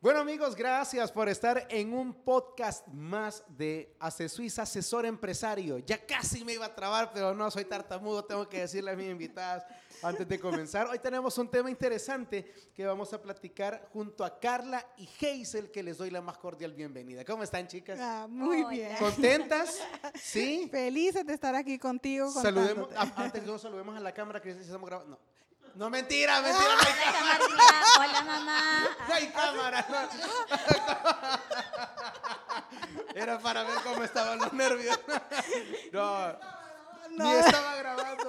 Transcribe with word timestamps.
Bueno 0.00 0.20
amigos, 0.20 0.54
gracias 0.54 1.10
por 1.10 1.28
estar 1.28 1.66
en 1.68 1.92
un 1.92 2.14
podcast 2.14 2.86
más 2.86 3.42
de 3.48 3.96
Suiza 4.28 4.62
Asesor 4.62 5.04
Empresario. 5.04 5.78
Ya 5.78 6.06
casi 6.06 6.44
me 6.44 6.52
iba 6.52 6.66
a 6.66 6.74
trabar, 6.76 7.10
pero 7.12 7.34
no 7.34 7.50
soy 7.50 7.64
tartamudo, 7.64 8.24
tengo 8.24 8.48
que 8.48 8.60
decirle 8.60 8.92
a 8.92 8.94
mis 8.94 9.10
invitadas 9.10 9.66
antes 10.00 10.28
de 10.28 10.38
comenzar. 10.38 10.86
Hoy 10.86 11.00
tenemos 11.00 11.36
un 11.36 11.50
tema 11.50 11.68
interesante 11.68 12.48
que 12.72 12.86
vamos 12.86 13.12
a 13.12 13.20
platicar 13.20 13.88
junto 13.92 14.24
a 14.24 14.38
Carla 14.38 14.86
y 14.98 15.08
Hazel, 15.26 15.72
que 15.72 15.82
les 15.82 15.98
doy 15.98 16.10
la 16.10 16.22
más 16.22 16.38
cordial 16.38 16.74
bienvenida. 16.74 17.24
¿Cómo 17.24 17.42
están 17.42 17.66
chicas? 17.66 17.98
Ah, 18.00 18.28
muy 18.30 18.62
bien. 18.70 18.96
¿Contentas? 19.00 19.80
Sí. 20.14 20.68
Felices 20.70 21.26
de 21.26 21.34
estar 21.34 21.56
aquí 21.56 21.76
contigo. 21.76 22.30
Saludemos, 22.30 22.88
antes 22.94 23.44
de 23.44 23.58
saludemos 23.58 23.96
a 23.96 24.00
la 24.00 24.12
cámara 24.12 24.40
que 24.40 24.50
estamos 24.50 24.88
grabando. 24.88 25.16
No. 25.16 25.27
No, 25.78 25.88
mentira, 25.90 26.42
mentira. 26.42 26.74
Hola, 28.00 28.22
mamá. 28.24 28.96
No 29.06 29.14
hay 29.14 29.28
cámara. 29.28 29.86
Era 33.14 33.38
para 33.38 33.62
ver 33.62 33.76
cómo 33.84 34.02
estaban 34.02 34.40
los 34.40 34.52
nervios. 34.52 34.98
No. 35.92 36.36
Ni 37.10 37.30
estaba 37.30 37.76
grabando. 37.76 38.24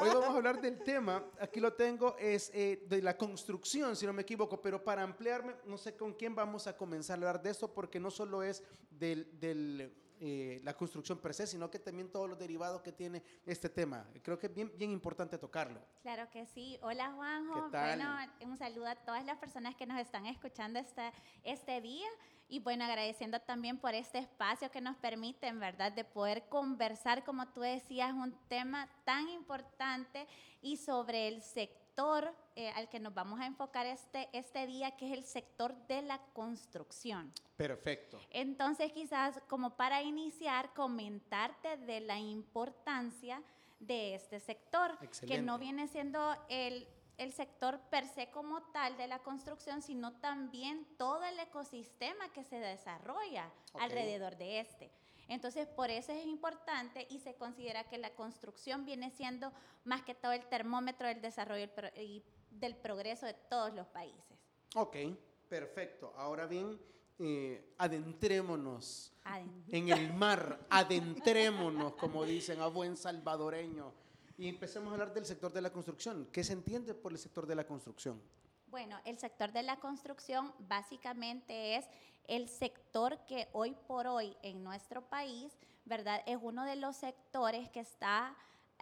Hoy 0.00 0.08
vamos 0.08 0.28
a 0.28 0.36
hablar 0.36 0.60
del 0.60 0.84
tema, 0.84 1.24
aquí 1.40 1.58
lo 1.58 1.72
tengo, 1.72 2.16
es 2.16 2.50
eh, 2.54 2.84
de 2.86 3.02
la 3.02 3.16
construcción, 3.16 3.96
si 3.96 4.06
no 4.06 4.12
me 4.12 4.22
equivoco, 4.22 4.62
pero 4.62 4.82
para 4.82 5.02
ampliarme, 5.02 5.56
no 5.66 5.76
sé 5.76 5.96
con 5.96 6.14
quién 6.14 6.34
vamos 6.34 6.66
a 6.66 6.76
comenzar 6.76 7.14
a 7.14 7.16
hablar 7.16 7.42
de 7.42 7.50
esto, 7.50 7.74
porque 7.74 8.00
no 8.00 8.10
solo 8.10 8.42
es 8.42 8.62
del, 8.90 9.28
del 9.38 9.92
eh, 10.26 10.62
la 10.64 10.74
construcción 10.74 11.18
per 11.18 11.34
se, 11.34 11.46
sino 11.46 11.70
que 11.70 11.78
también 11.78 12.10
todos 12.10 12.30
los 12.30 12.38
derivados 12.38 12.80
que 12.80 12.92
tiene 12.92 13.22
este 13.44 13.68
tema. 13.68 14.08
Creo 14.22 14.38
que 14.38 14.46
es 14.46 14.54
bien, 14.54 14.72
bien 14.74 14.90
importante 14.90 15.36
tocarlo. 15.36 15.82
Claro 16.00 16.30
que 16.30 16.46
sí. 16.46 16.78
Hola 16.80 17.12
Juanjo. 17.12 17.68
Bueno, 17.68 18.16
un 18.40 18.56
saludo 18.56 18.86
a 18.86 18.94
todas 18.94 19.22
las 19.26 19.36
personas 19.36 19.74
que 19.74 19.84
nos 19.84 20.00
están 20.00 20.24
escuchando 20.24 20.78
este, 20.78 21.12
este 21.42 21.78
día. 21.82 22.08
Y 22.48 22.60
bueno, 22.60 22.84
agradeciendo 22.84 23.38
también 23.40 23.76
por 23.76 23.94
este 23.94 24.16
espacio 24.16 24.70
que 24.70 24.80
nos 24.80 24.96
permite, 24.96 25.46
en 25.46 25.60
verdad, 25.60 25.92
de 25.92 26.04
poder 26.04 26.48
conversar, 26.48 27.22
como 27.24 27.46
tú 27.48 27.60
decías, 27.60 28.14
un 28.14 28.34
tema 28.48 28.88
tan 29.04 29.28
importante 29.28 30.26
y 30.62 30.78
sobre 30.78 31.28
el 31.28 31.42
sector 31.42 31.83
sector 31.94 32.34
eh, 32.56 32.70
al 32.70 32.88
que 32.88 32.98
nos 32.98 33.14
vamos 33.14 33.38
a 33.40 33.46
enfocar 33.46 33.86
este, 33.86 34.28
este 34.32 34.66
día, 34.66 34.96
que 34.96 35.06
es 35.06 35.12
el 35.12 35.24
sector 35.24 35.74
de 35.86 36.02
la 36.02 36.18
construcción. 36.32 37.32
Perfecto. 37.56 38.20
Entonces, 38.30 38.92
quizás 38.92 39.40
como 39.48 39.76
para 39.76 40.02
iniciar, 40.02 40.74
comentarte 40.74 41.76
de 41.76 42.00
la 42.00 42.18
importancia 42.18 43.40
de 43.78 44.16
este 44.16 44.40
sector, 44.40 44.98
que 45.24 45.40
no 45.40 45.56
viene 45.58 45.86
siendo 45.86 46.36
el, 46.48 46.88
el 47.16 47.32
sector 47.32 47.78
per 47.90 48.08
se 48.08 48.28
como 48.30 48.60
tal 48.72 48.96
de 48.96 49.06
la 49.06 49.20
construcción, 49.20 49.80
sino 49.80 50.14
también 50.14 50.84
todo 50.98 51.22
el 51.22 51.38
ecosistema 51.38 52.32
que 52.32 52.42
se 52.42 52.58
desarrolla 52.58 53.52
alrededor 53.78 54.36
de 54.36 54.58
este. 54.60 54.90
Entonces, 55.28 55.66
por 55.66 55.90
eso 55.90 56.12
es 56.12 56.26
importante 56.26 57.06
y 57.10 57.18
se 57.18 57.34
considera 57.34 57.84
que 57.84 57.98
la 57.98 58.10
construcción 58.10 58.84
viene 58.84 59.10
siendo 59.10 59.52
más 59.84 60.02
que 60.02 60.14
todo 60.14 60.32
el 60.32 60.44
termómetro 60.46 61.08
del 61.08 61.20
desarrollo 61.20 61.68
y 61.96 62.22
del 62.50 62.76
progreso 62.76 63.26
de 63.26 63.34
todos 63.34 63.72
los 63.74 63.86
países. 63.86 64.38
Ok, 64.74 64.96
perfecto. 65.48 66.12
Ahora 66.16 66.46
bien, 66.46 66.78
eh, 67.18 67.74
adentrémonos 67.78 69.12
en 69.68 69.88
el 69.88 70.12
mar, 70.12 70.66
adentrémonos, 70.68 71.94
como 71.94 72.24
dicen 72.24 72.60
a 72.60 72.66
buen 72.66 72.96
salvadoreño. 72.96 73.92
Y 74.36 74.48
empecemos 74.48 74.90
a 74.90 74.94
hablar 74.94 75.14
del 75.14 75.24
sector 75.24 75.52
de 75.52 75.62
la 75.62 75.70
construcción. 75.70 76.28
¿Qué 76.32 76.42
se 76.42 76.54
entiende 76.54 76.92
por 76.92 77.12
el 77.12 77.18
sector 77.18 77.46
de 77.46 77.54
la 77.54 77.64
construcción? 77.64 78.20
Bueno, 78.66 78.98
el 79.04 79.16
sector 79.18 79.52
de 79.52 79.62
la 79.62 79.78
construcción 79.78 80.52
básicamente 80.58 81.76
es 81.76 81.86
el 82.28 82.48
sector 82.48 83.18
que 83.26 83.48
hoy 83.52 83.76
por 83.86 84.06
hoy 84.06 84.36
en 84.42 84.62
nuestro 84.64 85.02
país, 85.02 85.56
¿verdad? 85.84 86.22
Es 86.26 86.38
uno 86.40 86.64
de 86.64 86.76
los 86.76 86.96
sectores 86.96 87.68
que 87.70 87.80
está 87.80 88.36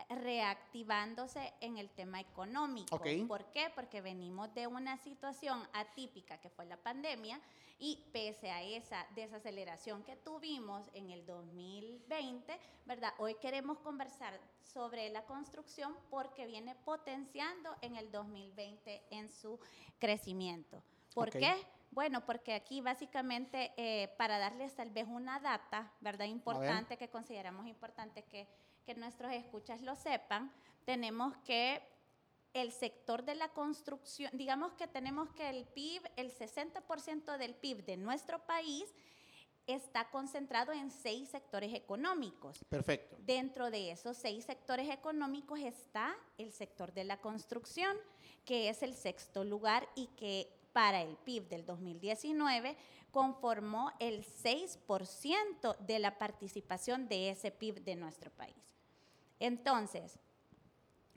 reactivándose 0.09 1.53
en 1.61 1.79
el 1.79 1.91
tema 1.91 2.21
económico. 2.21 2.99
¿Por 3.29 3.45
qué? 3.47 3.71
Porque 3.75 4.01
venimos 4.01 4.53
de 4.55 4.67
una 4.67 4.97
situación 4.97 5.67
atípica 5.73 6.39
que 6.41 6.51
fue 6.51 6.65
la 6.65 6.77
pandemia 6.77 7.41
y 7.79 7.99
pese 8.13 8.51
a 8.51 8.63
esa 8.63 9.07
desaceleración 9.15 10.03
que 10.03 10.17
tuvimos 10.17 10.89
en 10.95 11.11
el 11.11 11.27
2020, 11.27 12.59
¿verdad? 12.87 13.13
Hoy 13.19 13.35
queremos 13.35 13.79
conversar 13.79 14.39
sobre 14.63 15.11
la 15.11 15.25
construcción 15.25 15.95
porque 16.11 16.47
viene 16.47 16.75
potenciando 16.75 17.75
en 17.81 17.97
el 17.97 18.11
2020 18.11 19.03
en 19.11 19.29
su 19.29 19.59
crecimiento. 19.99 20.83
¿Por 21.15 21.31
qué? 21.31 21.55
Bueno, 21.93 22.25
porque 22.25 22.55
aquí 22.55 22.81
básicamente 22.81 23.73
eh, 23.77 24.09
para 24.17 24.39
darles 24.39 24.75
tal 24.75 24.91
vez 24.91 25.07
una 25.07 25.39
data, 25.41 25.93
¿verdad? 26.01 26.25
Importante, 26.25 26.97
que 26.97 27.11
consideramos 27.11 27.67
importante 27.67 28.25
que, 28.25 28.49
que 28.87 28.95
nuestros 28.95 29.31
escuchas 29.33 29.83
lo 29.83 29.95
sepan, 29.95 30.51
tenemos 30.87 31.37
que 31.45 31.83
el 32.55 32.73
sector 32.73 33.25
de 33.25 33.35
la 33.35 33.51
construcción, 33.51 34.31
digamos 34.35 34.73
que 34.73 34.87
tenemos 34.87 35.31
que 35.31 35.51
el 35.51 35.67
PIB, 35.67 36.03
el 36.17 36.33
60% 36.33 37.37
del 37.37 37.55
PIB 37.55 37.85
de 37.85 37.99
nuestro 37.99 38.39
país 38.47 38.95
está 39.67 40.11
concentrado 40.11 40.73
en 40.73 40.91
seis 40.91 41.29
sectores 41.29 41.75
económicos. 41.75 42.65
Perfecto. 42.71 43.17
Dentro 43.21 43.71
de 43.71 43.93
esos 43.93 44.17
seis 44.17 44.45
sectores 44.45 44.89
económicos 44.89 45.61
está 45.61 46.17
el 46.39 46.53
sector 46.53 46.93
de 46.93 47.05
la 47.05 47.21
construcción, 47.21 47.97
que 48.47 48.71
es 48.71 48.83
el 48.83 48.95
sexto 48.95 49.45
lugar 49.45 49.89
y 49.95 50.07
que 50.09 50.62
para 50.73 51.03
el 51.03 51.17
PIB 51.17 51.49
del 51.49 51.65
2019 51.67 52.77
conformó 53.11 53.93
el 53.99 54.25
6% 54.25 55.77
de 55.79 55.99
la 55.99 56.19
participación 56.19 57.09
de 57.09 57.31
ese 57.31 57.51
PIB 57.51 57.83
de 57.85 57.97
nuestro 57.97 58.31
país. 58.31 58.57
Entonces, 59.39 60.19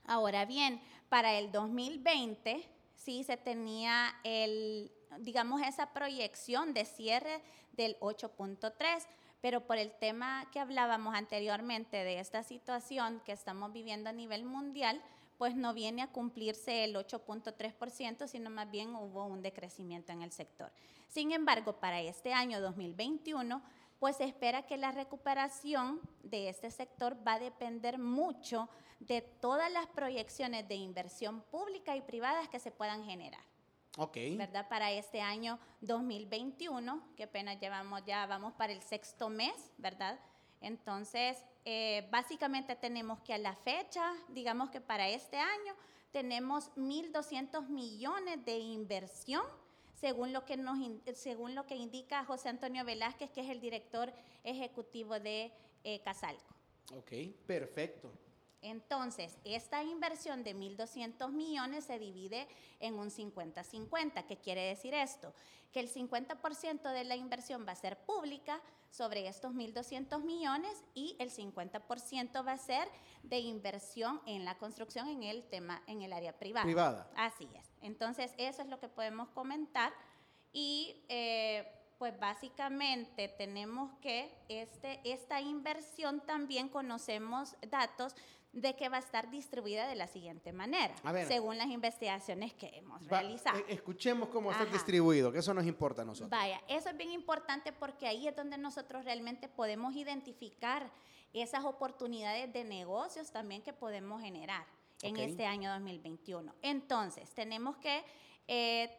ahora 0.05 0.45
bien, 0.45 0.81
para 1.09 1.33
el 1.38 1.51
2020 1.51 2.67
sí 2.95 3.23
se 3.23 3.38
tenía 3.38 4.15
el, 4.23 4.91
digamos, 5.19 5.61
esa 5.61 5.94
proyección 5.94 6.73
de 6.73 6.85
cierre 6.85 7.41
del 7.73 7.97
8.3, 7.99 9.05
pero 9.41 9.61
por 9.61 9.77
el 9.77 9.91
tema 9.91 10.49
que 10.51 10.59
hablábamos 10.59 11.15
anteriormente 11.15 11.97
de 11.97 12.19
esta 12.19 12.44
situación 12.44 13.21
que 13.25 13.31
estamos 13.31 13.71
viviendo 13.71 14.09
a 14.09 14.13
nivel 14.13 14.44
mundial, 14.44 15.01
pues 15.38 15.56
no 15.56 15.73
viene 15.73 16.01
a 16.01 16.12
cumplirse 16.12 16.84
el 16.84 16.96
8.3%, 16.96 18.28
sino 18.28 18.50
más 18.50 18.69
bien 18.69 18.96
hubo 18.96 19.25
un 19.25 19.41
decrecimiento 19.41 20.12
en 20.12 20.22
el 20.22 20.31
sector. 20.31 20.72
Sin 21.07 21.31
embargo, 21.31 21.73
para 21.79 22.01
este 22.01 22.34
año 22.34 22.62
2021, 22.62 23.62
pues 24.00 24.18
se 24.18 24.25
espera 24.25 24.63
que 24.66 24.78
la 24.78 24.91
recuperación 24.91 26.01
de 26.24 26.50
este 26.50 26.69
sector 26.72 27.18
va 27.25 27.34
a 27.34 27.40
depender 27.40 27.97
mucho 27.97 28.69
de 29.00 29.22
todas 29.22 29.72
las 29.72 29.88
proyecciones 29.88 30.68
de 30.68 30.75
inversión 30.75 31.41
pública 31.41 31.95
y 31.95 32.01
privadas 32.01 32.50
que 32.50 32.59
se 32.59 32.72
puedan 32.72 33.03
generar. 33.03 33.41
Ok. 33.97 34.18
¿Verdad? 34.38 34.68
Para 34.68 34.91
este 34.91 35.22
año 35.22 35.59
2021, 35.81 37.01
que 37.16 37.24
apenas 37.24 37.59
llevamos 37.59 38.03
ya, 38.06 38.25
vamos 38.25 38.53
para 38.53 38.74
el 38.74 38.81
sexto 38.81 39.29
mes, 39.29 39.72
¿verdad? 39.78 40.19
Entonces, 40.59 41.45
eh, 41.65 42.07
básicamente 42.11 42.75
tenemos 42.75 43.19
que 43.21 43.33
a 43.33 43.37
la 43.39 43.55
fecha, 43.55 44.13
digamos 44.29 44.69
que 44.69 44.81
para 44.81 45.09
este 45.09 45.37
año, 45.37 45.75
tenemos 46.11 46.71
1.200 46.75 47.67
millones 47.67 48.45
de 48.45 48.59
inversión, 48.59 49.43
según 49.95 50.31
lo, 50.31 50.45
que 50.45 50.57
nos, 50.57 50.77
según 51.15 51.55
lo 51.55 51.65
que 51.65 51.75
indica 51.75 52.23
José 52.23 52.49
Antonio 52.49 52.85
Velázquez, 52.85 53.31
que 53.31 53.41
es 53.41 53.49
el 53.49 53.59
director 53.59 54.13
ejecutivo 54.43 55.19
de 55.19 55.51
eh, 55.83 55.99
Casalco. 56.01 56.55
Ok, 56.93 57.11
perfecto. 57.47 58.11
Entonces, 58.65 59.37
esta 59.43 59.83
inversión 59.83 60.43
de 60.43 60.55
1.200 60.55 61.31
millones 61.31 61.85
se 61.85 61.99
divide 61.99 62.47
en 62.79 62.95
un 62.95 63.11
50-50. 63.11 64.25
¿Qué 64.25 64.37
quiere 64.37 64.63
decir 64.63 64.95
esto? 64.95 65.33
Que 65.71 65.81
el 65.81 65.94
50% 65.94 66.91
de 66.91 67.03
la 67.03 67.15
inversión 67.15 67.63
va 67.67 67.73
a 67.73 67.75
ser 67.75 67.95
pública 68.06 68.59
sobre 68.89 69.27
estos 69.27 69.53
1.200 69.53 70.23
millones 70.23 70.83
y 70.95 71.15
el 71.19 71.29
50% 71.29 72.45
va 72.45 72.53
a 72.53 72.57
ser 72.57 72.88
de 73.21 73.38
inversión 73.38 74.19
en 74.25 74.45
la 74.45 74.57
construcción 74.57 75.09
en 75.09 75.21
el 75.21 75.44
tema, 75.44 75.83
en 75.85 76.01
el 76.01 76.11
área 76.11 76.33
privada. 76.33 76.65
Privada. 76.65 77.11
Así 77.15 77.47
es. 77.53 77.69
Entonces, 77.81 78.33
eso 78.39 78.63
es 78.63 78.68
lo 78.68 78.79
que 78.79 78.89
podemos 78.89 79.29
comentar 79.29 79.94
y... 80.51 81.03
Eh, 81.07 81.71
pues 81.97 82.19
básicamente 82.19 83.29
tenemos 83.29 83.89
que 84.01 84.29
este, 84.50 85.00
esta 85.06 85.39
inversión 85.39 86.19
también 86.21 86.68
conocemos 86.68 87.56
datos 87.69 88.15
de 88.56 88.74
que 88.74 88.88
va 88.88 88.98
a 88.98 89.02
estar 89.02 89.30
distribuida 89.30 89.86
de 89.86 89.96
la 89.96 90.07
siguiente 90.07 90.54
manera, 90.54 90.96
según 91.28 91.57
las 91.57 91.68
investigaciones 91.68 92.54
que 92.54 92.68
hemos 92.78 93.06
realizado. 93.06 93.60
Eh, 93.60 93.66
escuchemos 93.68 94.30
cómo 94.30 94.50
está 94.50 94.66
distribuido, 94.66 95.30
que 95.30 95.40
eso 95.40 95.54
nos 95.54 95.66
importa 95.66 96.04
a 96.04 96.06
nosotros. 96.06 96.30
Vaya, 96.30 96.62
eso 96.69 96.88
es 96.88 96.96
bien 96.96 97.12
importante 97.12 97.74
porque 97.74 98.07
ahí 98.07 98.30
es 98.30 98.36
donde 98.36 98.57
nosotros 98.57 99.04
realmente 99.04 99.50
podemos 99.50 99.94
identificar 99.94 100.90
esas 101.34 101.66
oportunidades 101.66 102.52
de 102.54 102.63
negocios 102.63 103.30
también 103.30 103.62
que 103.62 103.74
podemos 103.74 104.22
generar 104.22 104.66
en 105.02 105.18
este 105.18 105.46
año 105.46 105.69
2021. 105.72 106.56
Entonces, 106.62 107.30
tenemos 107.31 107.75
que... 107.78 108.04
Eh, 108.48 108.90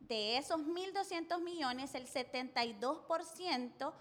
de 0.00 0.36
esos 0.36 0.60
1.200 0.60 1.42
millones, 1.42 1.96
el 1.96 2.06
72% 2.06 3.92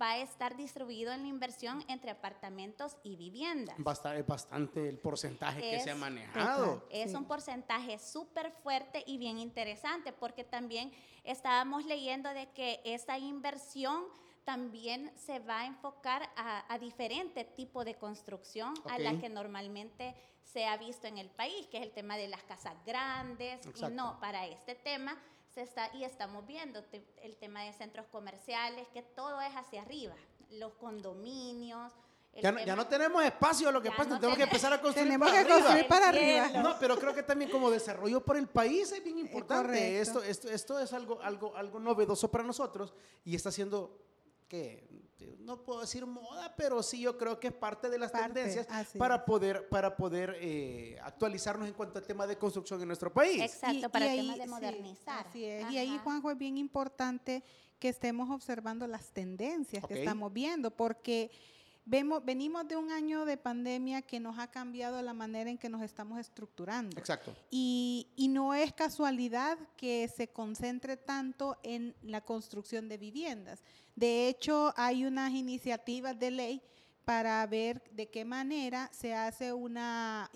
va 0.00 0.12
a 0.12 0.18
estar 0.18 0.56
distribuido 0.56 1.12
en 1.12 1.22
la 1.22 1.28
inversión 1.28 1.84
entre 1.88 2.10
apartamentos 2.10 2.96
y 3.02 3.16
viviendas. 3.16 3.74
Basta- 3.78 4.16
es 4.16 4.26
bastante 4.26 4.88
el 4.88 4.98
porcentaje 4.98 5.60
que 5.60 5.80
se 5.80 5.90
ha 5.90 5.94
manejado. 5.94 6.86
Es 6.90 7.10
Sí. 7.10 7.16
un 7.16 7.24
porcentaje 7.26 7.98
súper 7.98 8.52
fuerte 8.62 9.02
y 9.06 9.18
bien 9.18 9.38
interesante 9.38 10.12
porque 10.12 10.44
también 10.44 10.92
estábamos 11.24 11.84
leyendo 11.86 12.30
de 12.30 12.50
que 12.52 12.80
esta 12.84 13.18
inversión 13.18 14.04
también 14.44 15.12
se 15.16 15.38
va 15.38 15.60
a 15.60 15.66
enfocar 15.66 16.28
a, 16.36 16.72
a 16.72 16.78
diferente 16.78 17.44
tipo 17.44 17.84
de 17.84 17.94
construcción 17.94 18.74
a 18.90 18.98
la 18.98 19.16
que 19.20 19.28
normalmente 19.28 20.14
se 20.42 20.66
ha 20.66 20.76
visto 20.76 21.06
en 21.06 21.16
el 21.18 21.30
país, 21.30 21.68
que 21.68 21.76
es 21.78 21.84
el 21.84 21.92
tema 21.92 22.16
de 22.16 22.26
las 22.28 22.42
casas 22.42 22.74
grandes. 22.84 23.64
Exacto. 23.64 23.88
Y 23.88 23.94
no, 23.94 24.18
para 24.20 24.46
este 24.46 24.74
tema 24.74 25.16
se 25.54 25.62
está 25.62 25.94
y 25.94 26.04
estamos 26.04 26.46
viendo 26.46 26.82
te- 26.84 27.04
el 27.22 27.36
tema 27.36 27.62
de 27.62 27.72
centros 27.72 28.06
comerciales, 28.10 28.86
que 28.92 29.02
todo 29.02 29.40
es 29.40 29.52
hacia 29.54 29.82
arriba, 29.82 30.14
los 30.50 30.72
condominios. 30.74 31.92
Ya 32.40 32.50
no, 32.50 32.60
ya 32.64 32.74
no 32.74 32.86
tenemos 32.86 33.22
espacio, 33.22 33.70
lo 33.70 33.82
que 33.82 33.90
Ya 33.90 33.96
pasa 33.96 34.02
es 34.02 34.08
no 34.08 34.14
que 34.16 34.20
tenemos 34.20 34.36
que 34.38 34.44
empezar 34.44 34.72
a 34.72 34.80
construir 34.82 35.06
Tenemos 35.06 35.28
para 35.28 35.42
que 35.44 35.52
arriba. 35.52 35.58
construir 35.66 35.88
para 35.88 36.08
El 36.10 36.16
arriba. 36.16 36.48
cielo. 36.48 36.62
No, 36.70 36.78
pero 36.78 36.96
creo 36.98 37.14
que 37.14 37.22
también 37.22 37.50
como 37.50 37.70
desarrollo 37.70 38.24
por 38.24 38.38
el 38.38 38.48
país 38.48 38.90
es 38.92 39.04
bien 39.04 39.18
importante. 39.18 40.00
Esto, 40.00 40.22
esto, 40.22 40.48
esto 40.48 40.78
es 40.80 40.92
algo, 40.94 41.20
algo, 41.20 41.54
algo 41.56 41.78
novedoso 41.78 42.30
para 42.30 42.42
nosotros 42.44 42.94
y 43.24 43.34
está 43.36 43.52
siendo 43.52 43.98
que 44.48 44.88
no 45.40 45.62
puedo 45.64 45.80
decir 45.80 46.06
moda, 46.06 46.54
pero 46.56 46.82
sí 46.82 47.00
yo 47.00 47.16
creo 47.18 47.38
que 47.40 47.48
es 47.48 47.52
parte 47.54 47.88
de 47.90 47.98
las 47.98 48.10
Parte, 48.12 48.34
tendencias 48.42 48.66
para 48.98 49.24
poder, 49.24 49.68
para 49.68 49.96
poder 49.96 50.36
eh, 50.40 50.98
actualizarnos 51.02 51.66
en 51.68 51.74
cuanto 51.74 51.98
al 51.98 52.06
tema 52.06 52.26
de 52.26 52.36
construcción 52.38 52.80
en 52.80 52.86
nuestro 52.88 53.12
país. 53.12 53.40
Exacto, 53.40 53.86
Y- 53.86 53.88
para 53.88 54.14
y 54.14 54.18
el 54.18 54.26
tema 54.26 54.32
ahí- 54.34 54.38
de 54.38 54.44
sí, 54.44 54.50
modernizar. 54.50 55.26
así 55.26 55.44
es. 55.44 55.70
Y 55.70 55.78
ahí. 55.78 55.98
Juanjo, 56.02 56.30
es 56.30 56.38
bien 56.38 56.56
importante 56.58 57.42
que 57.78 57.88
estemos 57.88 58.30
observando 58.30 58.86
las 58.86 59.10
tendencias 59.12 59.84
que 59.86 60.00
estamos 60.00 60.32
viendo, 60.32 60.70
porque 60.70 61.30
vemos, 61.84 62.24
venimos 62.24 62.66
de 62.68 62.76
un 62.76 62.92
año 62.92 63.24
de 63.24 63.36
pandemia 63.36 64.02
que 64.02 64.20
nos 64.20 64.38
ha 64.38 64.48
cambiado 64.48 65.02
la 65.02 65.12
manera 65.12 65.50
en 65.50 65.58
que 65.58 65.68
nos 65.68 65.82
estamos 65.82 66.20
estructurando. 66.20 66.96
Exacto. 66.96 67.34
Y, 67.50 68.06
y 68.14 68.28
no 68.28 68.54
es 68.54 68.72
casualidad 68.72 69.58
que 69.76 70.06
se 70.08 70.28
concentre 70.28 70.96
tanto 70.96 71.56
en 71.64 71.94
la 72.02 72.20
construcción 72.20 72.88
de 72.88 72.98
viviendas. 72.98 73.62
De 73.94 74.28
hecho, 74.28 74.72
hay 74.76 75.04
unas 75.04 75.32
iniciativas 75.32 76.18
de 76.18 76.30
ley 76.30 76.62
para 77.04 77.44
ver 77.48 77.82
de 77.90 78.08
qué 78.08 78.24
manera 78.24 78.88
se 78.92 79.12
hace 79.12 79.52
una, 79.52 80.30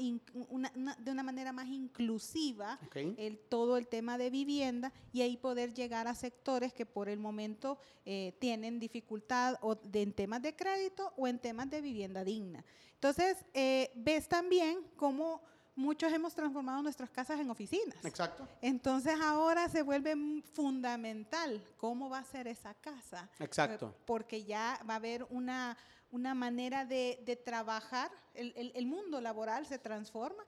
una- 0.48 0.72
una- 0.74 0.96
de 0.96 1.10
una 1.12 1.22
manera 1.22 1.52
más 1.52 1.68
inclusiva 1.68 2.76
el, 3.18 3.38
todo 3.38 3.76
el 3.76 3.86
tema 3.86 4.18
de 4.18 4.30
vivienda 4.30 4.92
y 5.12 5.22
ahí 5.22 5.36
poder 5.36 5.72
llegar 5.72 6.08
a 6.08 6.14
sectores 6.16 6.72
que 6.74 6.84
por 6.84 7.08
el 7.08 7.20
momento 7.20 7.78
eh, 8.04 8.34
tienen 8.40 8.80
dificultad 8.80 9.56
o 9.60 9.76
de- 9.76 10.02
en 10.02 10.12
temas 10.12 10.42
de 10.42 10.56
crédito 10.56 11.12
o 11.16 11.28
en 11.28 11.38
temas 11.38 11.70
de 11.70 11.80
vivienda 11.80 12.24
digna. 12.24 12.64
Entonces, 12.94 13.44
eh, 13.54 13.92
ves 13.94 14.28
también 14.28 14.80
cómo 14.96 15.42
muchos 15.76 16.12
hemos 16.12 16.34
transformado 16.34 16.82
nuestras 16.82 17.10
casas 17.10 17.38
en 17.38 17.48
oficinas. 17.50 18.04
Exacto. 18.04 18.48
Entonces 18.62 19.14
ahora 19.22 19.68
se 19.68 19.82
vuelve 19.82 20.14
fundamental 20.52 21.62
cómo 21.76 22.08
va 22.10 22.18
a 22.18 22.24
ser 22.24 22.48
esa 22.48 22.74
casa. 22.74 23.28
Exacto. 23.38 23.94
Eh, 23.94 24.02
Porque 24.06 24.42
ya 24.44 24.80
va 24.88 24.94
a 24.94 24.96
haber 24.96 25.24
una, 25.30 25.76
una 26.10 26.34
manera 26.34 26.84
de, 26.84 27.22
de 27.24 27.36
trabajar, 27.36 28.10
el, 28.34 28.52
el- 28.56 28.72
el 28.74 28.86
mundo 28.86 29.20
laboral 29.20 29.66
se 29.66 29.78
transforma 29.78 30.42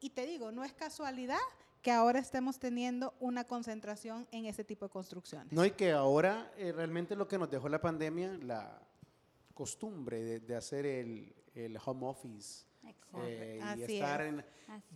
y 0.00 0.10
te 0.10 0.26
digo, 0.26 0.50
no 0.50 0.64
es 0.64 0.72
casualidad 0.72 1.38
que 1.82 1.90
ahora 1.92 2.18
estemos 2.20 2.58
teniendo 2.58 3.12
una 3.20 3.44
concentración 3.44 4.26
en 4.30 4.46
ese 4.46 4.64
tipo 4.64 4.86
de 4.86 4.90
construcciones. 4.90 5.52
No, 5.52 5.64
y 5.64 5.72
que 5.72 5.92
ahora 5.92 6.50
eh, 6.56 6.72
realmente 6.72 7.14
lo 7.16 7.26
que 7.28 7.38
nos 7.38 7.50
dejó 7.50 7.68
la 7.68 7.80
pandemia, 7.80 8.38
la 8.42 8.80
costumbre 9.54 10.22
de, 10.22 10.40
de 10.40 10.56
hacer 10.56 10.86
el, 10.86 11.34
el 11.54 11.76
home 11.84 12.06
office 12.06 12.64
Exacto. 12.64 12.71
Eh, 13.14 13.58
y 13.60 13.62
Así 13.82 13.94
estar 13.96 14.20
es. 14.22 14.28
en... 14.28 14.44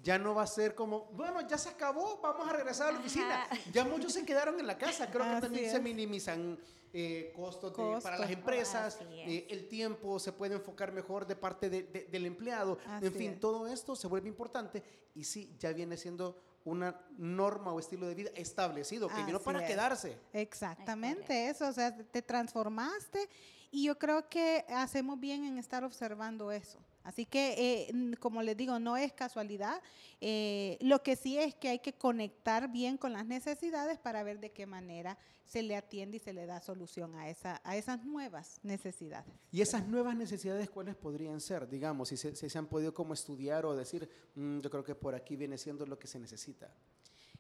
Ya 0.02 0.18
no 0.18 0.34
va 0.34 0.42
a 0.44 0.46
ser 0.46 0.74
como, 0.74 1.04
bueno, 1.12 1.46
ya 1.46 1.58
se 1.58 1.68
acabó, 1.68 2.18
vamos 2.22 2.48
a 2.48 2.52
regresar 2.52 2.88
a 2.88 2.92
la 2.92 2.98
oficina. 3.00 3.42
Ajá. 3.44 3.56
Ya 3.72 3.84
muchos 3.84 4.12
se 4.14 4.24
quedaron 4.24 4.58
en 4.58 4.66
la 4.66 4.78
casa. 4.78 5.10
Creo 5.10 5.24
que 5.34 5.40
también 5.40 5.70
se 5.70 5.80
minimizan 5.80 6.58
eh, 6.94 7.30
costos, 7.36 7.76
de- 7.76 8.00
para 8.02 8.16
las 8.16 8.30
empresas, 8.30 8.98
eh, 9.10 9.46
el 9.50 9.68
tiempo 9.68 10.18
se 10.18 10.32
puede 10.32 10.54
enfocar 10.54 10.92
mejor 10.92 11.26
de 11.26 11.36
parte 11.36 11.68
de- 11.68 11.82
de- 11.82 12.04
del 12.06 12.24
empleado. 12.24 12.78
Así 12.86 13.06
en 13.06 13.12
fin, 13.12 13.30
es. 13.32 13.40
todo 13.40 13.66
esto 13.66 13.94
se 13.94 14.06
vuelve 14.06 14.28
importante 14.28 14.82
y 15.14 15.24
sí, 15.24 15.54
ya 15.58 15.72
viene 15.74 15.98
siendo 15.98 16.40
una 16.64 16.98
norma 17.18 17.70
o 17.72 17.78
estilo 17.78 18.06
de 18.08 18.14
vida 18.14 18.30
establecido, 18.34 19.08
que 19.08 19.22
vino 19.24 19.40
para 19.40 19.60
es. 19.62 19.68
quedarse. 19.68 20.16
Exactamente 20.32 21.48
eso, 21.48 21.68
o 21.68 21.72
sea, 21.72 21.94
te 21.94 22.22
transformaste 22.22 23.28
y 23.70 23.84
yo 23.84 23.98
creo 23.98 24.28
que 24.28 24.64
hacemos 24.70 25.20
bien 25.20 25.44
en 25.44 25.58
estar 25.58 25.84
observando 25.84 26.50
eso. 26.50 26.78
Así 27.06 27.25
que, 27.25 27.55
eh, 27.88 28.17
como 28.19 28.43
les 28.43 28.56
digo, 28.56 28.81
no 28.81 28.97
es 28.97 29.12
casualidad. 29.12 29.81
eh, 30.20 30.76
lo 30.81 31.03
que 31.05 31.14
sí 31.14 31.38
es 31.38 31.55
que 31.55 31.69
hay 31.69 31.79
que 31.79 31.93
conectar 31.93 32.69
bien 32.73 32.97
con 32.99 33.12
las 33.12 33.26
necesidades 33.26 33.97
para 33.99 34.25
ver 34.25 34.41
de 34.41 34.50
qué 34.50 34.67
manera 34.67 35.17
se 35.44 35.62
le 35.62 35.76
atiende 35.76 36.17
y 36.17 36.20
se 36.20 36.32
le 36.32 36.47
da 36.47 36.61
solución 36.61 37.14
a, 37.14 37.29
esa, 37.29 37.61
a 37.62 37.76
esas 37.76 38.05
nuevas 38.05 38.58
necesidades. 38.64 39.32
Y 39.53 39.61
esas 39.61 39.87
nuevas 39.87 40.17
necesidades, 40.17 40.69
¿cuáles 40.69 40.97
podrían 40.97 41.41
ser? 41.41 41.69
Digamos, 41.69 42.08
si 42.08 42.17
se, 42.17 42.35
si 42.35 42.50
se 42.50 42.58
han 42.58 42.67
podido 42.67 42.93
como 42.93 43.14
estudiar 43.14 43.64
o 43.67 43.76
decir, 43.76 44.08
"Mm, 44.35 44.58
yo 44.61 44.69
creo 44.70 44.82
que 44.82 44.97
por 44.97 45.14
aquí 45.14 45.37
viene 45.37 45.58
siendo 45.58 45.87
lo 45.87 45.97
que 45.99 46.08
se 46.08 46.19
necesita. 46.19 46.75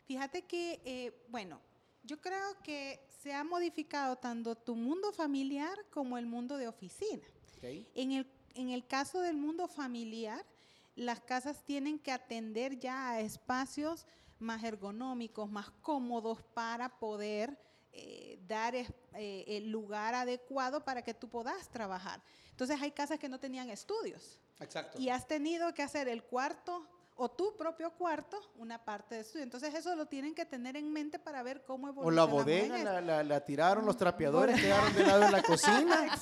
Fíjate 0.04 0.42
que, 0.42 0.80
eh, 0.84 1.24
bueno, 1.28 1.60
yo 2.04 2.20
creo 2.20 2.60
que 2.62 3.00
se 3.20 3.32
ha 3.32 3.42
modificado 3.42 4.14
tanto 4.16 4.54
tu 4.54 4.76
mundo 4.76 5.12
familiar 5.12 5.76
como 5.90 6.16
el 6.18 6.26
mundo 6.26 6.56
de 6.56 6.68
oficina. 6.68 7.26
¿ok? 7.56 7.64
En 7.94 8.12
el, 8.12 8.26
en 8.56 8.70
el 8.70 8.86
caso 8.86 9.20
del 9.20 9.36
mundo 9.36 9.68
familiar, 9.68 10.44
las 10.94 11.20
casas 11.20 11.62
tienen 11.64 11.98
que 11.98 12.10
atender 12.10 12.78
ya 12.78 13.10
a 13.10 13.20
espacios 13.20 14.06
más 14.38 14.64
ergonómicos, 14.64 15.50
más 15.50 15.70
cómodos 15.82 16.42
para 16.54 16.98
poder 16.98 17.58
eh, 17.92 18.38
dar 18.46 18.74
eh, 18.74 18.86
el 19.46 19.70
lugar 19.70 20.14
adecuado 20.14 20.84
para 20.84 21.02
que 21.02 21.14
tú 21.14 21.28
puedas 21.28 21.68
trabajar. 21.68 22.22
Entonces 22.50 22.80
hay 22.80 22.90
casas 22.90 23.18
que 23.18 23.28
no 23.28 23.38
tenían 23.38 23.70
estudios 23.70 24.40
Exacto. 24.60 24.98
y 24.98 25.10
has 25.10 25.26
tenido 25.26 25.72
que 25.74 25.82
hacer 25.82 26.08
el 26.08 26.22
cuarto 26.22 26.86
o 27.18 27.30
tu 27.30 27.56
propio 27.56 27.90
cuarto 27.92 28.38
una 28.58 28.84
parte 28.84 29.14
de 29.14 29.20
estudio. 29.22 29.42
Entonces 29.42 29.74
eso 29.74 29.94
lo 29.96 30.06
tienen 30.06 30.34
que 30.34 30.44
tener 30.44 30.76
en 30.76 30.92
mente 30.92 31.18
para 31.18 31.42
ver 31.42 31.64
cómo 31.64 31.86
O 31.86 31.90
evolucionamos. 31.90 32.14
la 32.14 32.24
bodega, 32.44 32.78
la, 32.84 33.00
la- 33.00 33.22
la 33.24 33.40
tiraron, 33.44 33.86
los 33.86 33.96
trapeadores 33.96 34.60
quedaron 34.60 34.92
de 34.94 35.02
lado 35.06 35.22
en 35.24 35.32
la 35.32 35.42
cocina. 35.42 36.14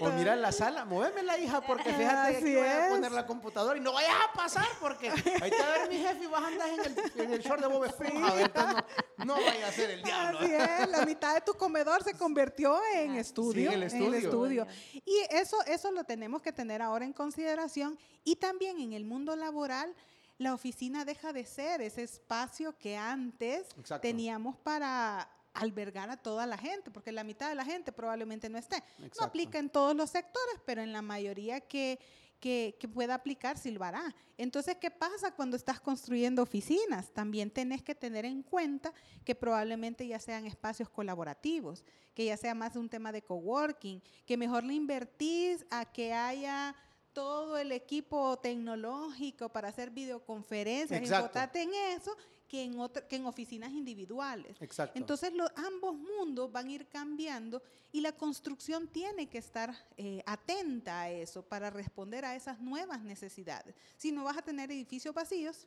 O 0.00 0.10
mira 0.10 0.34
la 0.34 0.50
sala, 0.50 0.84
muéveme 0.84 1.22
la 1.22 1.38
hija, 1.38 1.60
porque 1.60 1.92
fíjate 1.92 2.32
que 2.32 2.36
Así 2.38 2.56
voy 2.56 2.66
a 2.66 2.88
poner 2.90 3.12
la 3.12 3.26
computadora 3.26 3.78
y 3.78 3.80
no 3.80 3.92
vayas 3.92 4.14
a 4.28 4.32
pasar, 4.32 4.66
porque 4.80 5.10
ahí 5.10 5.50
te 5.50 5.58
va 5.62 5.74
a 5.74 5.78
ver 5.78 5.88
mi 5.88 5.98
jefe 5.98 6.24
y 6.24 6.26
vas 6.26 6.42
a 6.42 6.46
andar 6.48 6.68
en 6.68 6.80
el, 6.80 7.20
en 7.22 7.32
el 7.32 7.40
short 7.40 7.60
de 7.60 7.66
Bob 7.68 7.84
Esponja. 7.84 8.34
¿verdad? 8.34 8.84
No, 9.18 9.24
no 9.26 9.34
vaya 9.34 9.68
a 9.68 9.72
ser 9.72 9.90
el 9.90 10.02
diablo. 10.02 10.38
Así 10.40 10.52
es, 10.52 10.88
la 10.90 11.04
mitad 11.06 11.34
de 11.34 11.42
tu 11.42 11.54
comedor 11.54 12.02
se 12.02 12.14
convirtió 12.14 12.76
en 12.96 13.14
estudio. 13.14 13.70
sí, 13.70 13.74
el 13.76 13.82
en 13.84 13.88
estudio. 13.88 14.18
estudio. 14.18 14.66
Y 15.04 15.14
eso, 15.30 15.56
eso 15.66 15.92
lo 15.92 16.02
tenemos 16.02 16.42
que 16.42 16.52
tener 16.52 16.82
ahora 16.82 17.04
en 17.04 17.12
consideración. 17.12 17.96
Y 18.24 18.36
también 18.36 18.80
en 18.80 18.92
el 18.94 19.04
mundo 19.04 19.34
laboral, 19.36 19.94
la 20.40 20.54
oficina 20.54 21.04
deja 21.04 21.34
de 21.34 21.44
ser 21.44 21.82
ese 21.82 22.02
espacio 22.02 22.76
que 22.78 22.96
antes 22.96 23.66
Exacto. 23.78 24.00
teníamos 24.00 24.56
para 24.56 25.28
albergar 25.52 26.08
a 26.08 26.16
toda 26.16 26.46
la 26.46 26.56
gente, 26.56 26.90
porque 26.90 27.12
la 27.12 27.24
mitad 27.24 27.50
de 27.50 27.54
la 27.54 27.64
gente 27.64 27.92
probablemente 27.92 28.48
no 28.48 28.56
esté. 28.56 28.82
No 29.18 29.26
aplica 29.26 29.58
en 29.58 29.68
todos 29.68 29.94
los 29.94 30.08
sectores, 30.08 30.56
pero 30.64 30.80
en 30.80 30.94
la 30.94 31.02
mayoría 31.02 31.60
que, 31.60 31.98
que, 32.40 32.74
que 32.80 32.88
pueda 32.88 33.16
aplicar, 33.16 33.58
silbará. 33.58 34.14
Entonces, 34.38 34.78
¿qué 34.80 34.90
pasa 34.90 35.34
cuando 35.34 35.58
estás 35.58 35.78
construyendo 35.78 36.42
oficinas? 36.42 37.12
También 37.12 37.50
tenés 37.50 37.82
que 37.82 37.94
tener 37.94 38.24
en 38.24 38.42
cuenta 38.42 38.94
que 39.26 39.34
probablemente 39.34 40.06
ya 40.06 40.18
sean 40.18 40.46
espacios 40.46 40.88
colaborativos, 40.88 41.84
que 42.14 42.24
ya 42.24 42.38
sea 42.38 42.54
más 42.54 42.76
un 42.76 42.88
tema 42.88 43.12
de 43.12 43.20
coworking, 43.20 44.00
que 44.24 44.38
mejor 44.38 44.64
le 44.64 44.72
invertís 44.72 45.66
a 45.68 45.84
que 45.84 46.14
haya 46.14 46.74
todo 47.20 47.58
el 47.58 47.70
equipo 47.72 48.38
tecnológico 48.38 49.50
para 49.50 49.68
hacer 49.68 49.90
videoconferencias, 49.90 51.02
enfocarte 51.02 51.60
en 51.60 51.74
eso, 51.94 52.16
que 52.48 52.62
en, 52.64 52.80
otra- 52.80 53.06
que 53.06 53.16
en 53.16 53.26
oficinas 53.26 53.72
individuales. 53.72 54.56
Exacto. 54.60 54.98
Entonces, 54.98 55.30
los, 55.34 55.50
ambos 55.54 55.94
mundos 55.94 56.50
van 56.50 56.68
a 56.68 56.72
ir 56.72 56.86
cambiando 56.88 57.62
y 57.92 58.00
la 58.00 58.12
construcción 58.12 58.88
tiene 58.88 59.28
que 59.28 59.36
estar 59.36 59.74
eh, 59.98 60.22
atenta 60.24 61.02
a 61.02 61.10
eso 61.10 61.42
para 61.42 61.68
responder 61.68 62.24
a 62.24 62.34
esas 62.34 62.58
nuevas 62.58 63.02
necesidades. 63.02 63.74
Si 63.98 64.12
no 64.12 64.24
vas 64.24 64.38
a 64.38 64.42
tener 64.42 64.70
edificios 64.70 65.14
vacíos 65.14 65.66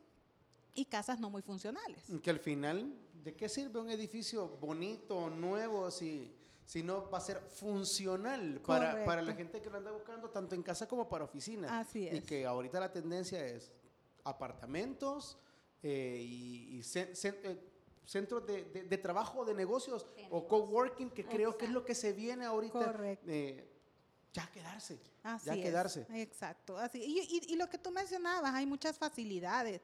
y 0.74 0.86
casas 0.86 1.20
no 1.20 1.30
muy 1.30 1.44
funcionales. 1.44 2.02
que 2.24 2.30
al 2.32 2.40
final, 2.40 2.92
¿de 3.24 3.36
qué 3.36 3.48
sirve 3.48 3.80
un 3.80 3.92
edificio 3.92 4.48
bonito, 4.60 5.30
nuevo, 5.30 5.92
si, 5.92 6.32
si 6.66 6.82
no 6.84 7.10
va 7.10 7.18
a 7.18 7.22
ser 7.22 7.40
funcional 7.42 8.62
para, 8.66 9.04
para 9.06 9.22
la 9.22 9.34
gente 9.34 9.62
que 9.62 9.70
lo 9.70 9.78
anda 9.78 9.92
buscando, 9.92 10.30
tanto 10.30 10.56
en 10.56 10.64
casa 10.64 10.88
como 10.88 11.08
para 11.10 11.26
oficina? 11.26 11.80
Así 11.80 12.04
Y 12.04 12.08
es. 12.18 12.24
que 12.26 12.46
ahorita 12.46 12.80
la 12.80 12.92
tendencia 12.92 13.46
es 13.46 13.72
apartamentos 14.24 15.38
eh, 15.82 16.18
y, 16.22 16.78
y 16.78 16.84
se- 16.84 17.16
se- 17.16 17.40
eh, 17.44 17.60
centros 18.06 18.46
de, 18.48 18.64
de- 18.66 18.84
de 18.84 18.98
trabajo, 18.98 19.46
de 19.46 19.54
negocios 19.54 20.06
De 20.16 20.28
o 20.30 20.48
coworking, 20.48 21.10
que 21.12 21.26
creo 21.26 21.58
que 21.58 21.66
es 21.66 21.72
lo 21.72 21.84
que 21.86 21.96
se 21.96 22.14
viene 22.14 22.46
ahorita. 22.46 22.86
Correcto. 22.86 23.26
eh, 23.30 23.70
ya 24.34 24.50
quedarse. 24.52 25.00
Así 25.22 25.46
ya 25.46 25.54
es, 25.56 25.62
quedarse. 25.62 26.08
Exacto. 26.14 26.78
Así. 26.78 27.00
Y, 27.04 27.20
y- 27.20 27.54
y 27.54 27.56
lo 27.56 27.70
que 27.70 27.78
tú 27.78 27.92
mencionabas, 27.92 28.54
hay 28.54 28.66
muchas 28.66 28.98
facilidades. 28.98 29.80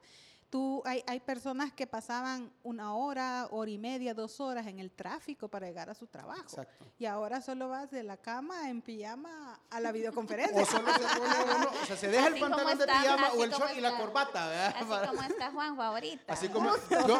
Tú, 0.49 0.81
hay, 0.83 1.03
hay 1.05 1.19
personas 1.19 1.71
que 1.71 1.85
pasaban 1.85 2.51
una 2.63 2.95
hora, 2.95 3.47
hora 3.51 3.69
y 3.69 3.77
media, 3.77 4.15
dos 4.15 4.39
horas 4.39 4.65
en 4.65 4.79
el 4.79 4.89
tráfico 4.89 5.47
para 5.47 5.67
llegar 5.67 5.91
a 5.91 5.93
su 5.93 6.07
trabajo. 6.07 6.41
Exacto. 6.41 6.85
Y 6.97 7.05
ahora 7.05 7.39
solo 7.39 7.69
vas 7.69 7.91
de 7.91 8.01
la 8.01 8.17
cama 8.17 8.67
en 8.67 8.81
pijama 8.81 9.59
a 9.69 9.79
la 9.79 9.91
videoconferencia. 9.91 10.59
O 10.59 10.65
solo 10.65 10.91
se 10.91 10.99
pone 11.19 11.35
uno, 11.55 11.69
o 11.83 11.85
sea, 11.85 11.95
se 11.95 12.07
deja 12.07 12.25
Así 12.25 12.33
el 12.33 12.39
pantalón 12.41 12.77
de 12.79 12.85
pijama 12.87 13.29
o 13.33 13.43
el 13.43 13.51
short 13.51 13.77
y 13.77 13.81
la 13.81 13.95
corbata, 13.97 14.47
¿verdad? 14.49 14.73
Así 14.75 14.85
Para- 14.85 15.07
como 15.09 15.21
está 15.21 15.51
Juanjo 15.51 15.81
ahorita. 15.83 16.33
Así 16.33 16.49
como 16.49 16.71
yo, 17.07 17.19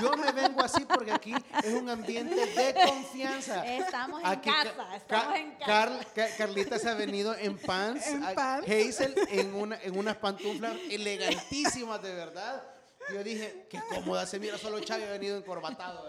yo 0.00 0.16
me 0.16 0.32
vengo 0.32 0.62
así 0.62 0.86
porque 0.86 1.12
aquí 1.12 1.34
es 1.62 1.74
un 1.74 1.86
ambiente 1.90 2.34
de 2.34 2.74
confianza. 2.86 3.66
Estamos 3.66 4.20
en 4.22 4.26
Aquí 4.26 4.50
casa, 4.50 4.96
estamos 4.96 5.26
Ca- 5.34 5.38
en 5.38 5.50
casa. 5.56 5.66
Carl- 5.66 6.06
Ca- 6.14 6.36
Carlita 6.38 6.78
se 6.78 6.88
ha 6.88 6.94
venido 6.94 7.34
en 7.36 7.58
pants, 7.58 8.06
En 8.06 8.22
pants. 8.34 8.66
Hazel 8.66 9.14
en 9.28 9.54
una 9.54 9.76
en 9.82 9.98
unas 9.98 10.16
pantuflas 10.16 10.72
elegantísimas 10.88 12.00
de 12.02 12.14
verdad. 12.14 12.62
Yo 13.12 13.24
dije, 13.24 13.66
qué 13.68 13.80
cómoda 13.88 14.26
se 14.26 14.38
mira, 14.38 14.56
solo 14.58 14.80
Chavi 14.80 15.02
ha 15.04 15.10
venido 15.10 15.36
encorbatado. 15.36 16.06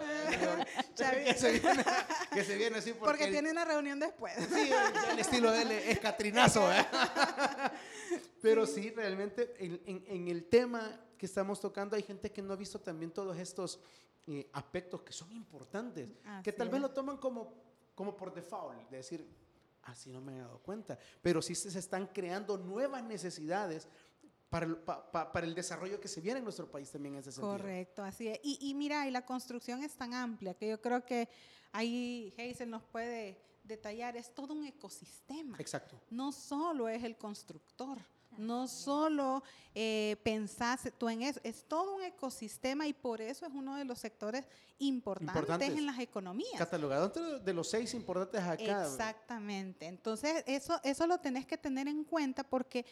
Chavi. 0.94 1.24
que, 1.24 1.34
se 1.34 1.52
viene, 1.58 1.84
que 2.32 2.44
se 2.44 2.56
viene 2.56 2.78
así 2.78 2.92
porque, 2.92 3.04
porque 3.18 3.30
tiene 3.32 3.50
una 3.50 3.64
reunión 3.64 3.98
después. 3.98 4.34
Sí, 4.52 4.70
el 5.10 5.18
estilo 5.18 5.50
de 5.52 5.62
él 5.62 5.70
es 5.72 5.98
catrinazo, 5.98 6.70
¿eh? 6.72 6.86
Pero 8.42 8.66
sí, 8.66 8.90
realmente 8.90 9.54
en, 9.58 9.80
en- 9.86 10.04
en 10.06 10.28
el 10.28 10.44
tema 10.44 11.00
que 11.16 11.26
estamos 11.26 11.60
tocando 11.60 11.96
hay 11.96 12.02
gente 12.02 12.30
que 12.30 12.42
no 12.42 12.52
ha 12.52 12.56
visto 12.56 12.80
también 12.80 13.10
todos 13.12 13.36
estos 13.38 13.80
eh, 14.26 14.48
aspectos 14.52 15.02
que 15.02 15.12
son 15.12 15.30
importantes, 15.32 16.08
que 16.42 16.50
Así 16.50 16.52
tal 16.52 16.68
vez 16.68 16.76
es. 16.76 16.82
lo 16.82 16.90
toman 16.90 17.16
como, 17.18 17.54
como 17.94 18.16
por 18.16 18.32
default, 18.34 18.88
de 18.90 18.96
decir, 18.98 19.26
así 19.84 20.10
no 20.12 20.20
me 20.20 20.36
he 20.36 20.40
dado 20.40 20.58
cuenta, 20.58 20.98
pero 21.20 21.40
sí 21.40 21.54
se 21.54 21.76
están 21.78 22.06
creando 22.08 22.56
nuevas 22.58 23.02
necesidades 23.04 23.86
para 24.52 24.66
el, 24.66 24.76
pa- 24.76 25.10
pa- 25.10 25.32
para 25.32 25.46
el 25.46 25.54
desarrollo 25.54 25.98
que 25.98 26.08
se 26.08 26.20
viene 26.20 26.38
en 26.38 26.44
nuestro 26.44 26.70
país 26.70 26.90
también 26.90 27.14
en 27.14 27.20
ese 27.20 27.32
sentido. 27.32 27.52
Correcto, 27.52 28.04
así 28.04 28.28
es. 28.28 28.38
Y, 28.42 28.58
y 28.60 28.74
mira, 28.74 29.08
y 29.08 29.10
la 29.10 29.24
construcción 29.24 29.82
es 29.82 29.94
tan 29.96 30.12
amplia 30.12 30.52
que 30.52 30.68
yo 30.68 30.78
creo 30.80 31.04
que 31.06 31.26
ahí 31.72 32.34
Hazel 32.38 32.68
nos 32.68 32.82
puede 32.82 33.40
detallar, 33.64 34.14
es 34.16 34.34
todo 34.34 34.52
un 34.52 34.66
ecosistema. 34.66 35.56
Exacto. 35.58 35.98
No 36.10 36.32
solo 36.32 36.86
es 36.88 37.02
el 37.02 37.16
constructor, 37.16 37.96
no 38.36 38.66
solo 38.68 39.42
eh, 39.74 40.16
pensás 40.22 40.90
tú 40.98 41.08
en 41.08 41.22
eso, 41.22 41.40
es 41.44 41.64
todo 41.68 41.94
un 41.96 42.02
ecosistema 42.02 42.86
y 42.86 42.92
por 42.92 43.20
eso 43.20 43.46
es 43.46 43.52
uno 43.54 43.76
de 43.76 43.84
los 43.84 43.98
sectores 43.98 44.44
importantes, 44.78 45.36
Importantes. 45.42 45.78
en 45.78 45.86
las 45.86 45.98
economías. 45.98 46.58
Catalogado 46.58 47.06
entre 47.06 47.38
de 47.40 47.54
los 47.54 47.68
seis 47.70 47.94
importantes 47.94 48.40
acá. 48.42 48.82
Exactamente. 48.84 49.86
Entonces, 49.86 50.42
eso, 50.46 50.80
eso 50.82 51.06
lo 51.06 51.18
tenés 51.18 51.46
que 51.46 51.56
tener 51.56 51.86
en 51.88 52.04
cuenta 52.04 52.42
porque 52.42 52.84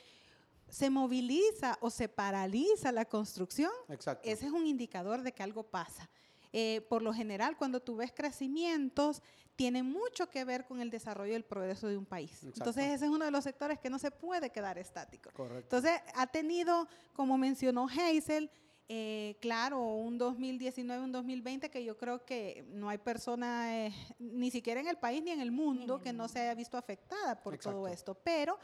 se 0.71 0.91
moviliza 0.91 1.77
o 1.81 1.91
se 1.91 2.09
paraliza 2.09 2.93
la 2.93 3.05
construcción 3.05 3.71
Exacto. 3.89 4.29
ese 4.29 4.47
es 4.47 4.53
un 4.53 4.67
indicador 4.67 5.23
de 5.23 5.33
que 5.33 5.43
algo 5.43 5.65
pasa. 5.65 6.09
Eh, 6.53 6.85
por 6.89 7.03
lo 7.03 7.13
general, 7.13 7.57
cuando 7.57 7.81
tú 7.81 7.97
ves 7.97 8.13
crecimientos, 8.13 9.23
tiene 9.55 9.83
mucho 9.83 10.29
que 10.29 10.45
ver 10.45 10.65
con 10.65 10.81
el 10.81 10.91
desarrollo 10.91 11.33
y 11.33 11.37
el 11.37 11.45
progreso 11.45 11.87
de 11.87 11.97
un 11.97 12.07
país. 12.07 12.33
Exacto. 12.33 12.59
Entonces, 12.59 12.85
ese 12.87 13.05
es 13.05 13.11
uno 13.11 13.25
de 13.25 13.31
los 13.31 13.45
sectores 13.45 13.79
que 13.79 13.91
no 13.91 13.99
se 13.99 14.11
puede 14.11 14.51
quedar 14.51 14.79
estático. 14.79 15.31
Correcto. 15.33 15.77
Entonces, 15.77 16.01
ha 16.15 16.27
tenido, 16.27 16.89
como 17.13 17.39
mencionó 17.39 17.87
Hazel, 17.87 18.51
eh, 18.89 19.37
claro, 19.41 19.81
un 19.81 20.19
2019, 20.19 21.05
un 21.05 21.13
2020 21.13 21.71
que 21.71 21.85
yo 21.85 21.97
creo 21.97 22.25
que 22.25 22.65
no 22.71 22.89
hay 22.89 22.99
persona, 22.99 23.87
eh, 23.87 23.95
ni 24.19 24.51
siquiera 24.51 24.81
en 24.81 24.89
el 24.89 24.97
país 24.97 25.23
ni 25.23 25.31
en 25.31 25.41
el 25.41 25.53
mundo, 25.53 25.97
el 25.97 26.03
que 26.03 26.13
no 26.13 26.27
se 26.27 26.41
haya 26.41 26.55
visto 26.55 26.77
afectada 26.77 27.41
por 27.41 27.57
todo 27.57 27.87
esto. 27.87 28.15
Pero 28.15 28.59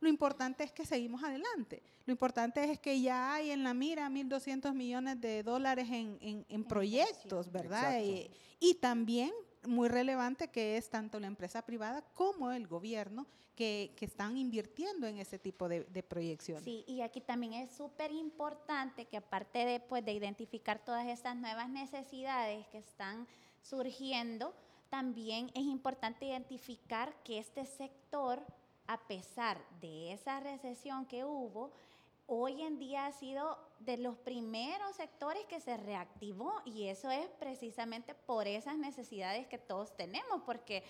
lo 0.00 0.08
importante 0.08 0.64
es 0.64 0.72
que 0.72 0.84
seguimos 0.86 1.22
adelante. 1.22 1.82
Lo 2.06 2.12
importante 2.12 2.64
es 2.64 2.78
que 2.78 3.00
ya 3.00 3.34
hay 3.34 3.50
en 3.50 3.62
la 3.62 3.74
mira 3.74 4.08
1.200 4.08 4.72
millones 4.74 5.20
de 5.20 5.42
dólares 5.42 5.88
en, 5.90 6.18
en- 6.20 6.46
en 6.48 6.64
proyectos. 6.64 7.50
¿verdad? 7.52 8.00
Y, 8.02 8.30
y 8.58 8.74
también 8.74 9.30
muy 9.66 9.88
relevante 9.88 10.48
que 10.48 10.78
es 10.78 10.88
tanto 10.88 11.20
la 11.20 11.26
empresa 11.26 11.60
privada 11.66 12.02
como 12.14 12.50
el 12.50 12.66
gobierno 12.66 13.26
que, 13.54 13.92
que 13.94 14.06
están 14.06 14.38
invirtiendo 14.38 15.06
en 15.06 15.18
ese 15.18 15.38
tipo 15.38 15.68
de, 15.68 15.84
de 15.84 16.02
proyecciones. 16.02 16.64
Sí, 16.64 16.82
y 16.86 17.02
aquí 17.02 17.20
también 17.20 17.52
es 17.52 17.70
súper 17.76 18.10
importante 18.10 19.04
que 19.04 19.18
aparte 19.18 19.66
de, 19.66 19.80
pues, 19.80 20.02
de 20.02 20.14
identificar 20.14 20.82
todas 20.82 21.06
estas 21.06 21.36
nuevas 21.36 21.68
necesidades 21.68 22.66
que 22.68 22.78
están 22.78 23.28
surgiendo, 23.60 24.54
también 24.88 25.50
es 25.54 25.62
importante 25.62 26.24
identificar 26.24 27.14
que 27.22 27.38
este 27.38 27.64
sector, 27.66 28.42
a 28.90 28.98
pesar 29.06 29.64
de 29.80 30.12
esa 30.12 30.40
recesión 30.40 31.06
que 31.06 31.24
hubo, 31.24 31.70
hoy 32.26 32.60
en 32.62 32.80
día 32.80 33.06
ha 33.06 33.12
sido 33.12 33.56
de 33.78 33.96
los 33.98 34.16
primeros 34.16 34.96
sectores 34.96 35.44
que 35.44 35.60
se 35.60 35.76
reactivó 35.76 36.60
y 36.64 36.88
eso 36.88 37.08
es 37.08 37.28
precisamente 37.38 38.14
por 38.14 38.48
esas 38.48 38.76
necesidades 38.78 39.46
que 39.46 39.58
todos 39.58 39.96
tenemos, 39.96 40.42
porque 40.44 40.82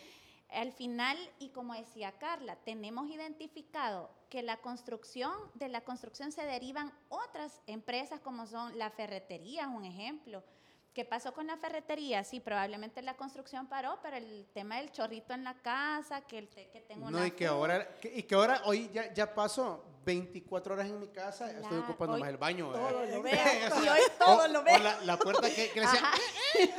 al 0.48 0.72
final, 0.72 1.18
y 1.38 1.50
como 1.50 1.74
decía 1.74 2.12
Carla, 2.12 2.56
tenemos 2.64 3.10
identificado 3.10 4.08
que 4.30 4.42
la 4.42 4.56
construcción, 4.56 5.34
de 5.52 5.68
la 5.68 5.82
construcción 5.82 6.32
se 6.32 6.46
derivan 6.46 6.90
otras 7.10 7.60
empresas 7.66 8.18
como 8.20 8.46
son 8.46 8.78
la 8.78 8.88
ferretería, 8.88 9.68
un 9.68 9.84
ejemplo. 9.84 10.42
¿Qué 11.00 11.06
pasó 11.06 11.32
con 11.32 11.46
la 11.46 11.56
ferretería? 11.56 12.22
Sí, 12.24 12.40
probablemente 12.40 13.00
la 13.00 13.14
construcción 13.16 13.66
paró, 13.68 13.98
pero 14.02 14.18
el 14.18 14.46
tema 14.52 14.76
del 14.76 14.92
chorrito 14.92 15.32
en 15.32 15.44
la 15.44 15.54
casa, 15.54 16.20
que, 16.20 16.36
el 16.36 16.48
que 16.50 16.84
tengo 16.86 17.06
una 17.06 17.20
No, 17.20 17.24
y 17.26 17.30
que 17.30 17.46
ahora, 17.46 17.96
que- 17.98 18.12
y 18.18 18.22
que 18.24 18.34
ahora 18.34 18.60
hoy 18.66 18.90
ya, 18.92 19.10
ya 19.14 19.34
paso 19.34 19.82
24 20.04 20.74
horas 20.74 20.86
en 20.86 20.98
mi 20.98 21.08
casa, 21.08 21.50
estoy 21.50 21.78
ocupando 21.78 22.16
más 22.18 22.28
el 22.28 22.36
baño. 22.38 22.70
todo 22.72 23.06
lo 23.06 23.22
veo, 23.22 23.32
O 23.34 23.80
y 23.80 23.82
sea, 23.82 23.92
hoy 23.92 24.00
todo 24.18 24.44
o- 24.44 24.48
lo 24.48 24.60
o 24.60 24.62
veo. 24.64 24.78
la, 24.78 25.00
la 25.02 25.16
puerta 25.18 25.48
que, 25.48 25.70
que 25.70 25.80
le 25.80 25.86
decía, 25.86 26.00
Ajá. 26.00 26.14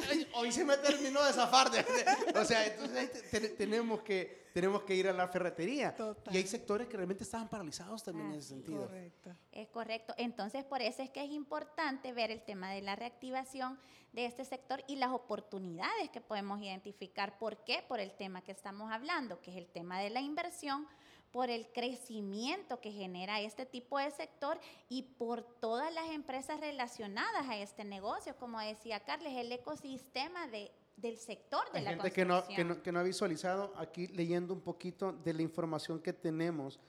"Ay, 0.10 0.28
hoy 0.36 0.52
se 0.52 0.66
me 0.66 0.78
terminó 0.78 1.24
de 1.24 1.34
zafar. 1.34 1.70
de- 1.70 1.84
de-". 1.84 2.40
o 2.40 2.46
sea, 2.46 2.66
entonces 2.66 2.98
ahí 2.98 3.08
te- 3.08 3.40
te- 3.40 3.50
tenemos, 3.50 4.02
que, 4.02 4.50
tenemos 4.54 4.84
que 4.84 4.96
ir 4.96 5.08
a 5.08 5.14
la 5.14 5.28
ferretería. 5.28 5.96
Total. 5.96 6.34
Y 6.34 6.38
hay 6.40 6.48
sectores 6.48 6.88
que 6.88 6.98
realmente 6.98 7.24
estaban 7.24 7.48
paralizados 7.48 8.04
también 8.04 8.28
en 8.32 8.40
ese 8.40 8.50
sentido. 8.50 8.84
Correcto. 8.88 9.36
Es 9.52 9.68
correcto. 9.70 10.14
Entonces, 10.18 10.64
por 10.64 10.82
eso 10.82 11.02
es 11.04 11.10
que 11.10 11.24
es 11.24 11.30
importante 11.32 12.14
ver 12.14 12.32
el 12.32 12.42
tema 12.44 12.72
de 12.72 12.82
la 12.82 12.96
reactivación 12.96 13.80
de 14.14 14.26
este 14.26 14.44
sector 14.44 14.84
y 14.88 14.98
las 14.98 15.12
oportunidades 15.12 16.10
que 16.10 16.20
podemos 16.20 16.62
identificar. 16.62 17.38
¿Por 17.38 17.64
qué? 17.64 17.84
Por 17.88 18.00
el 18.02 18.12
tema 18.12 18.42
que 18.44 18.52
estamos 18.52 18.92
hablando, 18.92 19.40
que 19.42 19.52
es 19.52 19.58
el 19.58 19.68
tema 19.68 20.00
de 20.00 20.10
la 20.10 20.20
inversión, 20.20 20.86
por 21.32 21.50
el 21.50 21.68
crecimiento 21.72 22.80
que 22.82 22.92
genera 22.92 23.40
este 23.42 23.66
tipo 23.66 23.98
de 23.98 24.12
sector 24.12 24.60
y 24.90 25.04
por 25.04 25.44
todas 25.44 25.94
las 25.94 26.10
empresas 26.12 26.60
relacionadas 26.60 27.48
a 27.48 27.58
este 27.58 27.84
negocio. 27.84 28.36
Como 28.38 28.60
decía 28.60 29.00
Carles, 29.02 29.34
el 29.38 29.52
ecosistema 29.52 30.48
de, 30.48 30.72
del 30.98 31.18
sector 31.18 31.72
de 31.72 31.80
Hay 31.80 31.86
la 31.86 31.92
gente 31.92 32.12
que 32.12 32.26
no, 32.26 32.36
construcción. 32.36 32.68
que, 32.68 32.76
no, 32.76 32.84
que 32.84 32.92
no 32.92 33.00
ha 33.00 33.04
visualizado, 33.04 33.74
aquí 33.78 34.08
leyendo 34.08 34.54
un 34.54 34.62
poquito 34.62 35.14
de 35.14 35.34
la 35.34 35.42
información 35.42 36.00
que 36.02 36.14
tenemos, 36.14 36.80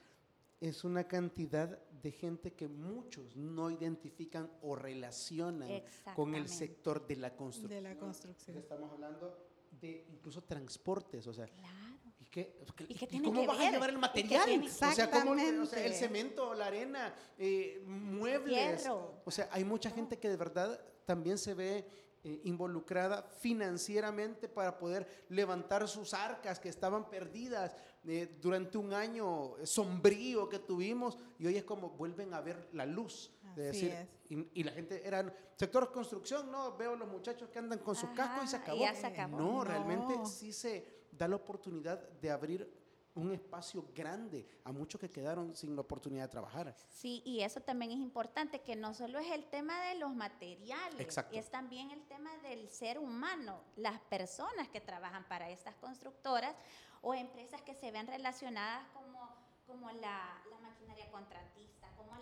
es 0.59 0.83
una 0.83 1.05
cantidad 1.07 1.77
de 2.01 2.11
gente 2.11 2.51
que 2.53 2.67
muchos 2.67 3.35
no 3.37 3.69
identifican 3.71 4.49
o 4.61 4.75
relacionan 4.75 5.69
con 6.15 6.35
el 6.35 6.49
sector 6.49 7.05
de 7.07 7.15
la 7.15 7.29
De 7.29 7.35
construcción. 7.37 7.83
la 7.83 7.95
construcción. 7.97 8.57
Estamos 8.57 8.91
hablando 8.91 9.37
de 9.79 10.05
incluso 10.11 10.41
transportes, 10.43 11.27
o 11.27 11.33
sea, 11.33 11.47
Claro. 11.47 11.92
¿Y, 12.41 12.71
qué, 12.73 12.85
¿Y 12.89 12.95
qué 12.95 13.05
y 13.05 13.07
tiene 13.07 13.25
cómo 13.27 13.41
que 13.41 13.47
vas 13.47 13.59
a 13.59 13.71
llevar 13.71 13.89
el 13.89 13.95
¿Y 13.95 13.99
qué 13.99 14.01
material? 14.01 14.45
tiene- 14.45 14.67
O 14.67 14.69
sea, 14.71 15.11
¿cómo- 15.11 15.31
o 15.33 15.65
sea, 15.65 15.85
el 15.85 15.93
cemento, 15.93 16.53
la 16.53 16.65
arena, 16.67 17.13
eh, 17.37 17.81
muebles. 17.85 18.87
O 19.25 19.31
sea, 19.31 19.49
hay 19.51 19.63
mucha 19.63 19.89
gente 19.91 20.17
que 20.17 20.29
de 20.29 20.37
verdad 20.37 20.79
también 21.05 21.37
se 21.37 21.53
ve 21.53 21.85
eh, 22.25 22.39
involucrada 22.45 23.21
financieramente 23.41 24.47
para 24.47 24.77
poder 24.77 25.25
levantar 25.27 25.85
sus 25.89 26.13
arcas 26.13 26.57
que 26.57 26.69
estaban 26.69 27.09
perdidas 27.09 27.75
eh, 28.05 28.37
durante 28.41 28.77
un 28.77 28.93
año 28.93 29.55
sombrío 29.65 30.47
que 30.47 30.59
tuvimos 30.59 31.17
y 31.37 31.47
hoy 31.47 31.57
es 31.57 31.65
como 31.65 31.89
vuelven 31.89 32.33
a 32.33 32.39
ver 32.39 32.69
la 32.73 32.85
luz. 32.85 33.29
De 33.57 33.63
decir, 33.65 33.91
es. 33.91 34.07
y, 34.29 34.47
y 34.53 34.63
la 34.63 34.71
gente 34.71 35.05
era 35.05 35.31
sector 35.57 35.91
construcción, 35.91 36.49
no, 36.49 36.75
veo 36.77 36.95
los 36.95 37.07
muchachos 37.09 37.49
que 37.49 37.59
andan 37.59 37.79
con 37.79 37.93
su 37.95 38.11
casco 38.13 38.43
y 38.43 38.47
se 38.47 38.55
acabó. 38.55 38.79
se 38.95 39.05
acabó. 39.05 39.37
No, 39.37 39.51
No. 39.57 39.63
realmente 39.65 40.13
sí 40.25 40.53
se 40.53 41.02
da 41.17 41.27
la 41.27 41.35
oportunidad 41.35 41.99
de 42.21 42.31
abrir 42.31 42.83
un 43.15 43.31
espacio 43.31 43.85
grande 43.93 44.47
a 44.63 44.71
muchos 44.71 44.99
que 44.99 45.09
quedaron 45.09 45.55
sin 45.55 45.75
la 45.75 45.81
oportunidad 45.81 46.23
de 46.23 46.29
trabajar. 46.29 46.75
Sí, 46.89 47.21
y 47.25 47.41
eso 47.41 47.61
también 47.61 47.91
es 47.91 47.97
importante, 47.97 48.61
que 48.61 48.75
no 48.75 48.93
solo 48.93 49.19
es 49.19 49.29
el 49.31 49.45
tema 49.45 49.79
de 49.87 49.95
los 49.99 50.15
materiales, 50.15 50.99
Exacto. 50.99 51.37
es 51.37 51.49
también 51.49 51.91
el 51.91 52.01
tema 52.07 52.35
del 52.37 52.69
ser 52.69 52.97
humano, 52.97 53.61
las 53.75 53.99
personas 54.01 54.67
que 54.69 54.81
trabajan 54.81 55.27
para 55.27 55.49
estas 55.49 55.75
constructoras 55.75 56.55
o 57.01 57.13
empresas 57.13 57.61
que 57.61 57.75
se 57.75 57.91
ven 57.91 58.07
relacionadas 58.07 58.87
como, 58.93 59.29
como 59.67 59.91
la, 59.91 60.41
la 60.49 60.57
maquinaria 60.59 61.11
contratista, 61.11 61.72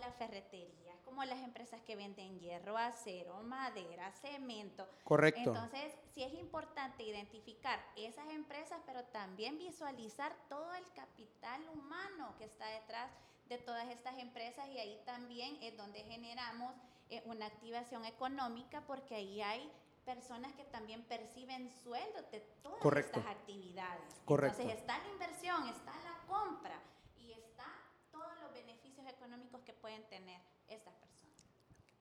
como 0.02 0.10
como 0.10 0.10
la 0.10 0.12
ferretería, 0.12 0.96
como 1.04 1.24
las 1.24 1.38
empresas 1.40 1.80
que 1.82 1.94
venden 1.94 2.40
hierro, 2.40 2.76
acero, 2.76 3.42
madera, 3.42 4.10
cemento. 4.12 4.88
Correcto. 5.04 5.50
Entonces, 5.50 5.92
sí 6.14 6.22
es 6.22 6.32
importante 6.34 7.02
identificar 7.02 7.78
esas 7.96 8.28
empresas, 8.30 8.80
pero 8.86 9.04
también 9.04 9.58
visualizar 9.58 10.34
todo 10.48 10.74
el 10.74 10.84
capital 10.92 11.60
humano 11.74 12.34
que 12.38 12.44
está 12.44 12.66
detrás 12.66 13.10
de 13.48 13.58
todas 13.58 13.88
estas 13.90 14.18
empresas 14.18 14.66
y 14.68 14.78
ahí 14.78 15.00
también 15.04 15.58
es 15.62 15.76
donde 15.76 16.00
generamos 16.04 16.74
eh, 17.10 17.22
una 17.26 17.46
activación 17.46 18.04
económica 18.04 18.82
porque 18.86 19.14
ahí 19.14 19.42
hay 19.42 19.70
personas 20.04 20.52
que 20.54 20.64
también 20.64 21.02
perciben 21.04 21.70
sueldos 21.70 22.30
de 22.30 22.40
todas 22.62 22.80
Correcto. 22.80 23.20
estas 23.20 23.36
actividades. 23.36 24.20
Correcto. 24.24 24.62
Entonces 24.62 24.80
está 24.80 24.98
la 24.98 25.08
inversión, 25.10 25.68
está 25.68 25.92
la 26.02 26.18
compra 26.26 26.80
y 27.16 27.32
está 27.32 27.66
todos 28.10 28.32
los 28.40 28.52
beneficios 28.52 29.06
económicos 29.06 29.60
que 29.62 29.72
pueden 29.74 30.02
tener 30.08 30.40
estas 30.68 30.94
personas. 30.94 31.44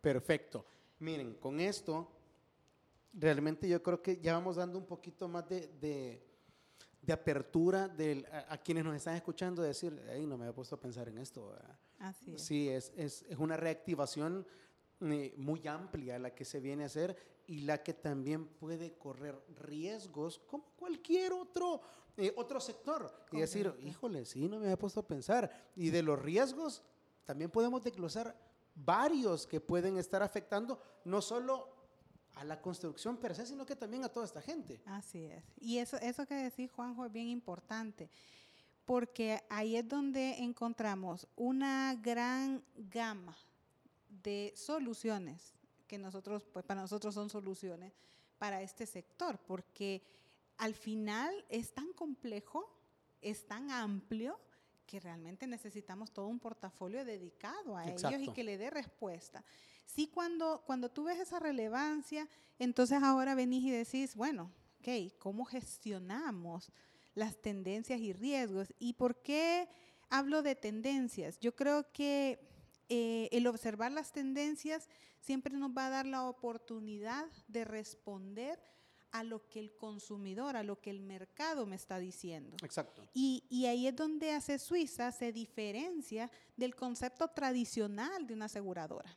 Perfecto. 0.01 0.65
Miren, 0.99 1.35
con 1.35 1.59
esto, 1.59 2.11
realmente 3.13 3.67
yo 3.67 3.81
creo 3.81 4.01
que 4.01 4.19
ya 4.19 4.33
vamos 4.33 4.55
dando 4.55 4.77
un 4.77 4.85
poquito 4.85 5.27
más 5.27 5.47
de, 5.47 5.67
de- 5.79 6.27
de 7.01 7.13
apertura 7.13 7.87
del- 7.87 8.25
a, 8.27 8.53
a 8.53 8.57
quienes 8.59 8.83
nos 8.83 8.95
están 8.95 9.15
escuchando 9.15 9.61
decir, 9.63 9.99
hey, 10.09 10.25
no 10.27 10.37
me 10.37 10.43
había 10.45 10.53
puesto 10.55 10.75
a 10.75 10.79
pensar 10.79 11.07
en 11.09 11.17
esto. 11.17 11.49
¿verdad?". 11.49 11.79
Así 11.99 12.33
es. 12.35 12.41
Sí, 12.43 12.69
es, 12.69 12.91
es, 12.95 13.23
es 13.23 13.37
una 13.37 13.57
reactivación 13.57 14.45
eh, 15.01 15.33
muy 15.37 15.67
amplia 15.67 16.19
la 16.19 16.33
que 16.35 16.45
se 16.45 16.59
viene 16.59 16.83
a 16.83 16.85
hacer 16.85 17.17
y 17.47 17.61
la 17.61 17.81
que 17.81 17.93
también 17.93 18.45
puede 18.47 18.93
correr 18.99 19.35
riesgos 19.57 20.37
como 20.39 20.63
cualquier 20.75 21.33
otro, 21.33 21.81
eh, 22.17 22.31
otro 22.37 22.59
sector. 22.59 23.11
Y 23.31 23.39
decir, 23.39 23.73
híjole, 23.83 24.25
sí, 24.25 24.47
no 24.47 24.59
me 24.59 24.65
había 24.65 24.77
puesto 24.77 24.99
a 24.99 25.07
pensar. 25.07 25.71
Y 25.75 25.89
de 25.89 26.03
los 26.03 26.21
riesgos 26.21 26.83
también 27.25 27.49
podemos 27.49 27.83
desglosar 27.83 28.37
varios 28.75 29.45
que 29.47 29.59
pueden 29.59 29.97
estar 29.97 30.23
afectando 30.23 30.81
no 31.05 31.21
solo 31.21 31.69
a 32.35 32.43
la 32.43 32.61
construcción 32.61 33.17
per 33.17 33.35
se, 33.35 33.45
sino 33.45 33.65
que 33.65 33.75
también 33.75 34.03
a 34.03 34.09
toda 34.09 34.25
esta 34.25 34.41
gente. 34.41 34.81
Así 34.85 35.25
es. 35.25 35.43
Y 35.57 35.77
eso, 35.77 35.97
eso 35.97 36.25
que 36.25 36.35
decís, 36.35 36.71
Juanjo, 36.71 37.05
es 37.05 37.11
bien 37.11 37.27
importante, 37.27 38.09
porque 38.85 39.43
ahí 39.49 39.75
es 39.75 39.87
donde 39.87 40.37
encontramos 40.39 41.27
una 41.35 41.95
gran 41.95 42.63
gama 42.75 43.35
de 44.09 44.53
soluciones 44.55 45.53
que 45.87 45.97
nosotros, 45.97 46.45
pues 46.51 46.65
para 46.65 46.81
nosotros 46.81 47.13
son 47.13 47.29
soluciones 47.29 47.93
para 48.37 48.61
este 48.61 48.85
sector, 48.85 49.37
porque 49.39 50.01
al 50.57 50.73
final 50.73 51.33
es 51.49 51.73
tan 51.73 51.91
complejo, 51.93 52.71
es 53.21 53.45
tan 53.45 53.69
amplio 53.71 54.39
que 54.91 54.99
realmente 54.99 55.47
necesitamos 55.47 56.11
todo 56.11 56.27
un 56.27 56.37
portafolio 56.37 57.05
dedicado 57.05 57.77
a 57.77 57.87
ellos 57.87 58.11
y 58.19 58.33
que 58.33 58.43
le 58.43 58.57
dé 58.57 58.69
respuesta. 58.69 59.41
Sí, 59.85 60.07
cuando, 60.13 60.63
cuando 60.65 60.91
tú 60.91 61.05
ves 61.05 61.17
esa 61.17 61.39
relevancia, 61.39 62.27
entonces 62.59 63.01
ahora 63.01 63.33
venís 63.33 63.63
y 63.63 63.71
decís, 63.71 64.17
bueno, 64.17 64.51
ok, 64.81 65.13
¿cómo 65.17 65.45
gestionamos 65.45 66.73
las 67.15 67.41
tendencias 67.41 68.01
y 68.01 68.11
riesgos? 68.11 68.73
¿Y 68.79 68.91
por 68.91 69.21
qué 69.21 69.69
hablo 70.09 70.41
de 70.41 70.55
tendencias? 70.55 71.39
Yo 71.39 71.55
creo 71.55 71.89
que 71.93 72.45
eh, 72.89 73.29
el 73.31 73.47
observar 73.47 73.93
las 73.93 74.11
tendencias 74.11 74.89
siempre 75.21 75.55
nos 75.55 75.71
va 75.71 75.87
a 75.87 75.91
dar 75.91 76.05
la 76.05 76.27
oportunidad 76.27 77.27
de 77.47 77.63
responder 77.63 78.61
a 79.11 79.23
lo 79.23 79.47
que 79.49 79.59
el 79.59 79.75
consumidor, 79.75 80.55
a 80.55 80.63
lo 80.63 80.79
que 80.79 80.89
el 80.89 80.99
mercado 80.99 81.65
me 81.65 81.75
está 81.75 81.99
diciendo. 81.99 82.57
Exacto. 82.63 83.07
Y, 83.13 83.43
y 83.49 83.65
ahí 83.65 83.87
es 83.87 83.95
donde 83.95 84.31
hace 84.31 84.59
Suiza 84.59 85.11
se 85.11 85.31
diferencia 85.31 86.31
del 86.55 86.75
concepto 86.75 87.27
tradicional 87.27 88.27
de 88.27 88.33
una 88.33 88.45
aseguradora. 88.45 89.15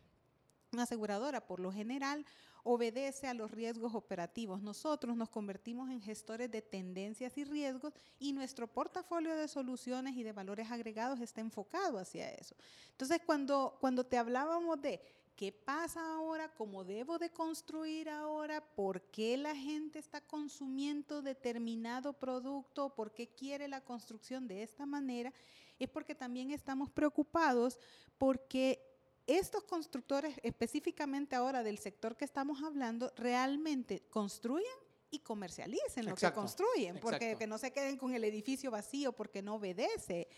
Una 0.72 0.82
aseguradora, 0.82 1.46
por 1.46 1.60
lo 1.60 1.72
general, 1.72 2.26
obedece 2.64 3.28
a 3.28 3.34
los 3.34 3.50
riesgos 3.50 3.94
operativos. 3.94 4.60
Nosotros 4.62 5.16
nos 5.16 5.28
convertimos 5.28 5.90
en 5.90 6.00
gestores 6.00 6.50
de 6.50 6.62
tendencias 6.62 7.36
y 7.36 7.44
riesgos 7.44 7.92
y 8.18 8.32
nuestro 8.32 8.66
portafolio 8.66 9.36
de 9.36 9.46
soluciones 9.48 10.16
y 10.16 10.22
de 10.22 10.32
valores 10.32 10.70
agregados 10.70 11.20
está 11.20 11.42
enfocado 11.42 11.98
hacia 11.98 12.30
eso. 12.30 12.56
Entonces, 12.90 13.20
cuando, 13.24 13.76
cuando 13.80 14.04
te 14.04 14.16
hablábamos 14.16 14.80
de 14.80 15.00
qué 15.36 15.52
pasa 15.52 16.14
ahora, 16.14 16.52
cómo 16.54 16.84
debo 16.84 17.18
de 17.18 17.30
construir 17.30 18.08
ahora, 18.08 18.60
por 18.60 19.02
qué 19.10 19.36
la 19.36 19.54
gente 19.54 19.98
está 19.98 20.20
consumiendo 20.20 21.22
determinado 21.22 22.12
producto, 22.12 22.94
por 22.94 23.12
qué 23.12 23.28
quiere 23.28 23.68
la 23.68 23.80
construcción 23.82 24.46
de 24.46 24.62
esta 24.62 24.86
manera, 24.86 25.32
es 25.78 25.88
porque 25.88 26.14
también 26.14 26.50
estamos 26.50 26.90
preocupados 26.90 27.78
porque 28.18 28.80
estos 29.26 29.64
constructores, 29.64 30.36
específicamente 30.42 31.34
ahora 31.34 31.62
del 31.62 31.78
sector 31.78 32.16
que 32.16 32.24
estamos 32.24 32.62
hablando, 32.62 33.12
realmente 33.16 34.02
construyen 34.10 34.66
y 35.10 35.20
comercialicen 35.20 36.04
lo 36.04 36.12
Exacto, 36.12 36.34
que 36.34 36.40
construyen, 36.40 37.00
porque 37.00 37.16
exacto. 37.16 37.38
que 37.38 37.46
no 37.46 37.58
se 37.58 37.72
queden 37.72 37.96
con 37.96 38.14
el 38.14 38.24
edificio 38.24 38.70
vacío 38.70 39.12
porque 39.12 39.42
no 39.42 39.54
obedece. 39.54 40.28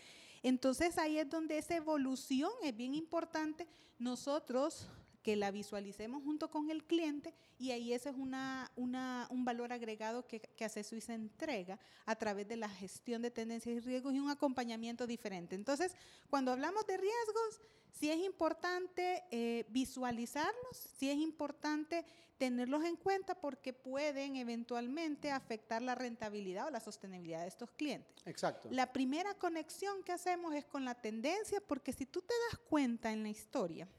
Entonces 0.43 0.97
ahí 0.97 1.17
es 1.17 1.29
donde 1.29 1.57
esa 1.57 1.75
evolución 1.75 2.51
es 2.63 2.75
bien 2.75 2.93
importante. 2.93 3.67
Nosotros 3.99 4.89
que 5.27 5.35
la 5.35 5.51
visualicemos 5.51 6.23
junto 6.23 6.49
con 6.49 6.69
el 6.71 6.85
cliente 6.85 7.33
y 7.59 7.71
ahí 7.71 7.91
ese 7.91 8.07
es 8.11 8.15
una, 8.15 8.71
una- 8.77 9.27
un 9.29 9.43
valor 9.43 9.73
agregado 9.73 10.25
que, 10.25 10.39
que 10.39 10.63
hace 10.63 10.85
Suiza 10.85 11.13
entrega 11.13 11.77
a 12.05 12.15
través 12.15 12.47
de 12.47 12.55
la 12.55 12.69
gestión 12.69 13.21
de 13.21 13.29
tendencias 13.29 13.75
y 13.75 13.79
riesgos 13.81 14.13
y 14.13 14.19
un 14.21 14.29
acompañamiento 14.29 15.05
diferente. 15.05 15.53
Entonces, 15.55 15.97
cuando 16.29 16.53
hablamos 16.53 16.87
de 16.87 16.95
riesgos, 16.95 17.59
sí 17.91 18.09
es 18.09 18.19
importante 18.19 19.25
eh, 19.31 19.65
visualizarlos, 19.67 20.77
sí 20.97 21.09
es 21.09 21.17
importante 21.17 22.05
tenerlos 22.37 22.85
en 22.85 22.95
cuenta 22.95 23.35
porque 23.35 23.73
pueden 23.73 24.37
eventualmente 24.37 25.31
afectar 25.31 25.81
la 25.81 25.95
rentabilidad 25.95 26.67
o 26.67 26.69
la 26.69 26.79
sostenibilidad 26.79 27.41
de 27.41 27.47
estos 27.49 27.69
clientes. 27.71 28.15
Exacto. 28.25 28.69
La 28.71 28.93
primera 28.93 29.33
conexión 29.33 30.03
que 30.03 30.13
hacemos 30.13 30.55
es 30.55 30.63
con 30.63 30.85
la 30.85 30.95
tendencia, 30.95 31.59
porque 31.59 31.91
si 31.91 32.05
tú 32.05 32.21
te 32.21 32.33
das 32.49 32.59
cuenta 32.69 33.11
en 33.11 33.23
la 33.23 33.29
historia, 33.29 33.89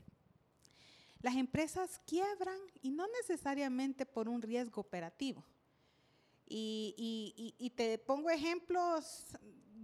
las 1.21 1.37
empresas 1.37 2.01
quiebran 2.07 2.59
y 2.83 2.91
no 2.91 3.07
necesariamente 3.21 4.07
por 4.07 4.29
un 4.29 4.41
riesgo 4.43 4.81
operativo. 4.81 5.45
Y, 6.47 7.55
y- 7.59 7.71
te 7.71 7.99
pongo 7.99 8.31
ejemplos, 8.31 9.37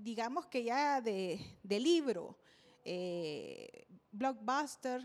digamos 0.03 0.47
que 0.47 0.65
ya 0.65 1.01
de, 1.01 1.59
de 1.63 1.79
libro, 1.81 2.39
eh, 2.85 3.87
Blockbuster 4.13 5.03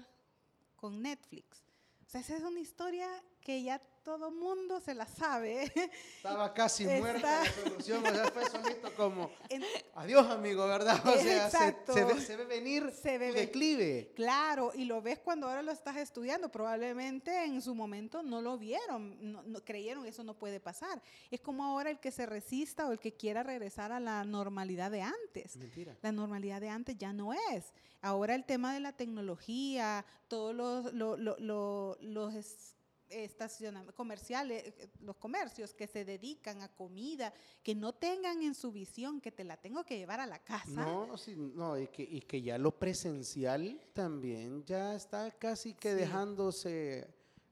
con 0.75 1.01
Netflix. 1.01 1.63
O 2.05 2.09
sea, 2.09 2.21
esa 2.21 2.37
es 2.37 2.43
una 2.43 2.59
historia 2.61 3.07
que 3.41 3.61
ya 3.61 3.81
todo 4.09 4.31
mundo 4.31 4.79
se 4.81 4.95
la 4.95 5.05
sabe. 5.05 5.71
Estaba 6.17 6.51
casi 6.51 6.83
muerta 6.85 7.43
la 7.43 7.51
solución, 7.51 8.03
o 8.03 8.09
sea, 8.09 8.25
fue 8.31 8.49
solito 8.49 8.91
como, 8.95 9.29
En- 9.49 9.63
adiós 9.93 10.25
amigo, 10.31 10.65
¿verdad? 10.67 10.99
O 11.07 11.15
sea, 11.15 11.47
se, 11.51 11.75
se 11.93 12.03
ve, 12.05 12.19
se 12.19 12.35
ve 12.35 12.45
venir 12.45 12.91
Se 12.91 13.19
ve 13.19 13.31
declive. 13.31 14.11
Claro, 14.15 14.71
y 14.73 14.85
lo 14.85 14.99
ves 15.03 15.19
cuando 15.19 15.47
ahora 15.47 15.61
lo 15.61 15.71
estás 15.71 15.95
estudiando. 15.97 16.49
Probablemente 16.51 17.43
en 17.45 17.61
su 17.61 17.75
momento 17.75 18.23
no 18.23 18.41
lo 18.41 18.57
vieron, 18.57 19.31
no, 19.31 19.43
no- 19.43 19.63
creyeron 19.63 20.07
eso 20.07 20.23
no 20.23 20.33
puede 20.33 20.59
pasar. 20.59 20.99
Es 21.29 21.39
como 21.39 21.63
ahora 21.63 21.91
el 21.91 21.99
que 21.99 22.09
se 22.09 22.25
resista 22.25 22.87
o 22.87 22.91
el 22.91 22.97
que 22.99 23.13
quiera 23.13 23.43
regresar 23.43 23.91
a 23.91 23.99
la 23.99 24.23
normalidad 24.23 24.89
de 24.89 25.03
antes. 25.03 25.55
Mentira. 25.55 25.95
La 26.01 26.11
normalidad 26.11 26.61
de 26.61 26.69
antes 26.69 26.97
ya 26.97 27.13
no 27.13 27.31
es. 27.53 27.73
Ahora 28.01 28.33
el 28.33 28.43
tema 28.45 28.73
de 28.73 28.79
la 28.79 28.93
tecnología, 28.93 30.03
todos 30.27 30.55
los, 30.55 30.93
lo- 30.93 31.15
lo- 31.15 31.37
lo- 31.37 31.95
los 32.01 32.33
es- 32.33 32.75
estacionamientos 33.09 33.95
comerciales, 33.95 34.63
eh, 34.65 34.89
los 35.01 35.15
comercios 35.17 35.73
que 35.73 35.87
se 35.87 36.05
dedican 36.05 36.61
a 36.61 36.69
comida, 36.69 37.33
que 37.63 37.75
no 37.75 37.93
tengan 37.93 38.41
en 38.41 38.53
su 38.55 38.71
visión 38.71 39.19
que 39.21 39.31
te 39.31 39.43
la 39.43 39.57
tengo 39.57 39.83
que 39.83 39.97
llevar 39.97 40.19
a 40.19 40.25
la 40.25 40.39
casa. 40.39 40.85
No, 40.85 41.17
sí, 41.17 41.35
no, 41.35 41.77
y 41.77 41.87
que, 41.87 42.03
y 42.03 42.21
que 42.21 42.41
ya 42.41 42.57
lo 42.57 42.71
presencial 42.77 43.79
también 43.93 44.63
ya 44.65 44.95
está 44.95 45.31
casi 45.31 45.73
que 45.73 45.89
Sí. 45.91 45.95
dejándose 45.97 47.07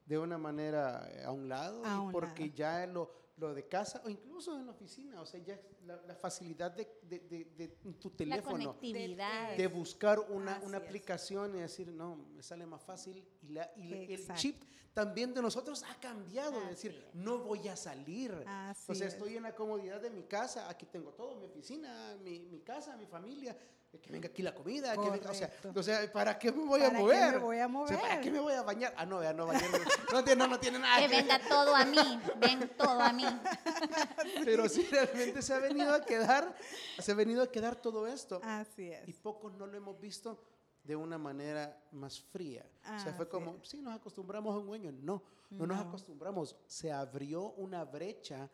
de 0.06 0.18
una 0.18 0.38
manera 0.38 1.06
eh, 1.12 1.24
a 1.24 1.32
un 1.32 1.48
lado, 1.48 1.84
A 1.84 1.96
y 1.96 1.98
un 2.00 2.12
porque 2.12 2.44
lado. 2.44 2.54
ya 2.54 2.86
lo, 2.86 3.12
lo 3.38 3.54
de 3.54 3.66
casa 3.68 4.02
o 4.04 4.08
incluso 4.08 4.56
en 4.58 4.66
la 4.66 4.72
oficina, 4.72 5.20
o 5.20 5.26
sea, 5.26 5.40
ya 5.40 5.58
la, 5.86 5.96
la 6.06 6.14
facilidad 6.14 6.72
de, 6.72 6.88
de- 7.02 7.20
de- 7.20 7.44
de 7.56 7.68
tu 8.00 8.10
La 8.10 8.16
teléfono, 8.16 8.74
conectividad. 8.74 9.56
de 9.56 9.66
buscar 9.68 10.18
una, 10.18 10.56
Así 10.56 10.66
una 10.66 10.78
es. 10.78 10.84
aplicación 10.84 11.54
y 11.56 11.60
decir, 11.60 11.88
no, 11.92 12.16
me 12.16 12.42
sale 12.42 12.66
más 12.66 12.82
fácil. 12.82 13.24
Y, 13.42 13.48
la, 13.50 13.70
y 13.76 14.12
el 14.12 14.34
chip 14.34 14.62
también 14.92 15.32
de 15.32 15.40
nosotros 15.40 15.84
ha 15.84 15.94
cambiado, 16.00 16.58
Así 16.58 16.68
decir, 16.70 17.04
es. 17.08 17.14
no 17.14 17.38
voy 17.38 17.68
a 17.68 17.76
salir. 17.76 18.32
Así 18.46 18.90
o 18.90 18.94
sea, 18.94 19.06
es. 19.06 19.14
estoy 19.14 19.36
en 19.36 19.44
la 19.44 19.54
comodidad 19.54 20.00
de 20.00 20.10
mi 20.10 20.24
casa, 20.24 20.68
aquí 20.68 20.86
tengo 20.86 21.12
todo, 21.12 21.36
mi 21.36 21.46
oficina, 21.46 22.16
mi, 22.22 22.40
mi 22.40 22.60
casa, 22.60 22.96
mi 22.96 23.06
familia, 23.06 23.56
que 24.00 24.10
venga 24.12 24.28
aquí 24.28 24.42
la 24.42 24.54
comida, 24.54 24.92
que 24.96 25.10
venga, 25.10 25.30
o 25.30 25.34
sea, 25.34 25.50
o 25.74 25.82
sea, 25.82 26.12
¿para 26.12 26.38
qué 26.38 26.50
me 26.52 26.64
voy 26.64 26.80
a 26.80 26.84
¿Para 26.86 26.96
qué 26.98 27.02
mover? 27.02 27.32
me 27.34 27.38
voy 27.38 27.58
a 27.58 27.66
O 27.66 27.86
sea, 27.88 27.96
¿para 28.00 28.08
mover? 28.14 28.20
qué 28.24 28.30
me 28.30 28.40
voy 28.40 28.52
a 28.54 28.62
bañar? 28.62 28.94
Ah, 28.96 29.04
no, 29.06 29.18
vea, 29.18 29.32
no 29.32 29.46
bañarme. 29.46 29.78
No 30.12 30.24
tiene, 30.24 30.38
no, 30.42 30.46
no 30.48 30.58
tiene 30.60 30.78
nada 30.78 30.96
Que 30.98 31.02
que 31.02 31.08
ver. 31.08 31.22
venga 31.24 31.48
todo 31.48 31.74
a 31.76 31.84
mí, 31.84 32.20
ven 32.38 32.70
todo 32.76 33.00
a 33.00 33.12
mí. 33.12 33.24
Pero 34.44 34.68
sí, 34.68 34.86
realmente 34.90 35.42
se 35.42 35.54
ha 35.54 35.58
venido 35.58 35.92
a 35.94 36.04
quedar, 36.04 36.54
se 36.98 37.12
ha 37.12 37.14
venido 37.14 37.42
a 37.42 37.50
quedar 37.50 37.76
todo 37.76 38.06
esto. 38.06 38.40
Así 38.42 38.90
es. 38.90 39.08
Y 39.08 39.12
pocos 39.12 39.52
no 39.54 39.66
lo 39.66 39.76
hemos 39.76 40.00
visto 40.00 40.42
de 40.84 40.96
una 40.96 41.18
manera 41.18 41.78
más 41.92 42.20
fría. 42.20 42.64
o 42.84 42.98
sea, 42.98 43.12
Ah, 43.12 43.14
fue 43.16 43.28
como, 43.28 43.62
sí, 43.64 43.80
nos 43.82 43.94
acostumbramos 43.94 44.54
a 44.54 44.58
un 44.58 44.66
dueño. 44.66 44.92
No, 44.92 45.22
no, 45.50 45.66
nos 45.66 45.76
No. 45.78 45.88
acostumbramos. 45.88 46.56
Se 46.66 46.90
abrió 46.90 47.50
una 47.52 47.84
brecha 47.84 48.48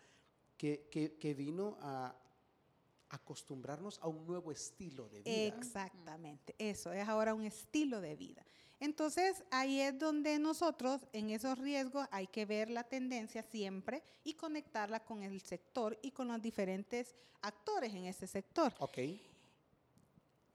que, 0.56 0.88
que- 0.90 1.16
que 1.16 1.34
vino 1.34 1.76
a 1.80 2.14
acostumbrarnos 3.14 3.98
a 4.02 4.08
un 4.08 4.26
nuevo 4.26 4.50
estilo 4.52 5.08
de 5.08 5.22
vida. 5.22 5.56
Exactamente, 5.56 6.54
eso 6.58 6.92
es 6.92 7.08
ahora 7.08 7.34
un 7.34 7.44
estilo 7.44 8.00
de 8.00 8.16
vida. 8.16 8.44
Entonces, 8.80 9.44
ahí 9.50 9.80
es 9.80 9.98
donde 9.98 10.38
nosotros, 10.38 11.06
en 11.12 11.30
esos 11.30 11.58
riesgos, 11.58 12.06
hay 12.10 12.26
que 12.26 12.44
ver 12.44 12.68
la 12.70 12.84
tendencia 12.84 13.42
siempre 13.42 14.02
y 14.24 14.34
conectarla 14.34 15.04
con 15.04 15.22
el 15.22 15.40
sector 15.40 15.98
y 16.02 16.10
con 16.10 16.28
los 16.28 16.42
diferentes 16.42 17.14
actores 17.40 17.94
en 17.94 18.04
ese 18.06 18.26
sector. 18.26 18.74
Ok, 18.80 18.98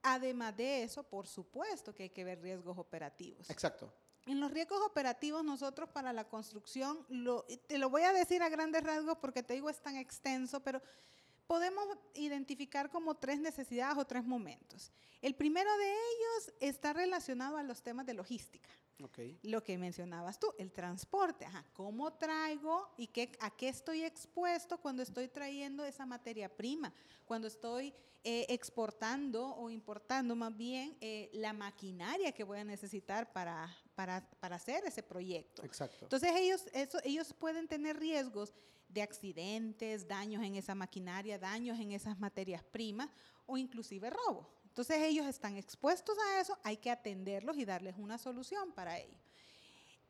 Además 0.01 0.55
de 0.55 0.83
eso, 0.83 1.03
por 1.03 1.27
supuesto 1.27 1.93
que 1.93 2.03
hay 2.03 2.09
que 2.09 2.23
ver 2.23 2.41
riesgos 2.41 2.77
operativos. 2.77 3.49
exacto. 3.49 3.91
En 4.25 4.39
los 4.39 4.51
riesgos 4.51 4.79
operativos, 4.85 5.43
nosotros 5.43 5.89
para 5.89 6.13
la 6.13 6.27
construcción, 6.27 7.05
lo- 7.09 7.45
te 7.67 7.77
lo 7.77 7.89
voy 7.89 8.03
a 8.03 8.13
decir 8.13 8.41
a 8.43 8.49
grandes 8.49 8.83
rasgos 8.83 9.17
porque 9.17 9.43
te 9.43 9.55
digo 9.55 9.69
es 9.69 9.81
tan 9.81 9.95
extenso, 9.97 10.59
pero 10.61 10.81
podemos 11.49 11.83
identificar 12.13 12.91
como 12.91 13.15
tres 13.15 13.39
necesidades 13.39 13.97
o 13.97 14.05
tres 14.05 14.23
momentos. 14.23 14.91
El 15.19 15.33
primero 15.33 15.75
de 15.77 15.91
ellos 15.91 16.53
está 16.59 16.93
relacionado 16.93 17.57
a 17.57 17.63
los 17.63 17.81
temas 17.81 18.05
de 18.05 18.13
logística. 18.13 18.69
Ok, 19.01 19.17
Lo 19.41 19.63
que 19.63 19.75
mencionabas 19.75 20.39
tú, 20.39 20.53
el 20.59 20.71
transporte. 20.71 21.45
Ajá, 21.45 21.65
¿Cómo 21.73 22.13
traigo 22.13 22.93
y 22.97 23.07
qué, 23.07 23.31
a 23.39 23.49
qué 23.49 23.69
estoy 23.69 24.03
expuesto 24.03 24.77
cuando 24.77 25.01
estoy 25.01 25.27
trayendo 25.27 25.83
esa 25.83 26.05
materia 26.05 26.55
prima? 26.55 26.93
Cuando 27.25 27.47
estoy 27.47 27.95
eh, 28.23 28.45
exportando 28.49 29.55
o 29.55 29.71
importando 29.71 30.35
más 30.35 30.55
bien 30.55 30.95
eh, 31.01 31.31
la 31.33 31.53
maquinaria 31.53 32.31
que 32.31 32.43
voy 32.43 32.59
a 32.59 32.63
necesitar 32.63 33.33
para, 33.33 33.75
para, 33.95 34.29
para 34.39 34.57
hacer 34.57 34.85
ese 34.85 35.01
proyecto. 35.01 35.63
exacto. 35.63 36.05
Entonces 36.05 36.31
ellos, 36.35 36.65
eso, 36.73 36.99
ellos 37.03 37.33
pueden 37.33 37.67
tener 37.67 37.97
riesgos 37.97 38.53
de 38.89 39.01
accidentes, 39.01 40.07
daños 40.07 40.43
en 40.43 40.55
esa 40.55 40.75
maquinaria, 40.75 41.37
daños 41.39 41.79
en 41.79 41.91
esas 41.91 42.19
materias 42.19 42.63
primas 42.63 43.09
o 43.45 43.57
inclusive 43.57 44.09
robo. 44.09 44.49
Entonces 44.65 44.97
ellos 45.01 45.25
están 45.25 45.55
expuestos 45.57 46.17
a 46.17 46.41
eso, 46.41 46.57
hay 46.63 46.77
que 46.77 46.89
atenderlos 46.91 47.57
y 47.57 47.65
darles 47.65 47.95
una 47.97 48.17
solución 48.17 48.71
para 48.71 48.97
ello. 48.99 49.17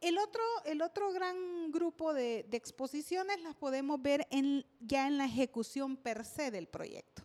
El 0.01 0.17
otro, 0.17 0.41
el 0.65 0.81
otro 0.81 1.11
gran 1.11 1.71
grupo 1.71 2.13
de, 2.13 2.45
de 2.49 2.55
exposiciones 2.57 3.41
las 3.41 3.53
podemos 3.55 4.01
ver 4.01 4.25
en, 4.31 4.65
ya 4.79 5.07
en 5.07 5.17
la 5.17 5.25
ejecución 5.25 5.97
per 5.97 6.23
se 6.23 6.51
del 6.51 6.67
proyecto. 6.67 7.23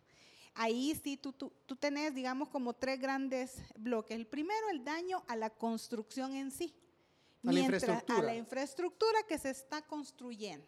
Ahí 0.56 0.94
sí 1.02 1.16
tú, 1.16 1.32
tú, 1.32 1.52
tú 1.66 1.76
tenés, 1.76 2.14
digamos, 2.14 2.48
como 2.48 2.74
tres 2.74 2.98
grandes 3.00 3.62
bloques. 3.76 4.16
El 4.16 4.26
primero, 4.26 4.68
el 4.70 4.84
daño 4.84 5.22
a 5.28 5.36
la 5.36 5.50
construcción 5.50 6.34
en 6.34 6.50
sí. 6.50 6.74
A 7.42 7.46
la 7.48 7.52
Mientras- 7.52 7.82
infraestructura. 7.82 8.18
A 8.18 8.22
la 8.32 8.36
infraestructura 8.36 9.18
que 9.28 9.38
se 9.38 9.50
está 9.50 9.82
construyendo. 9.82 10.66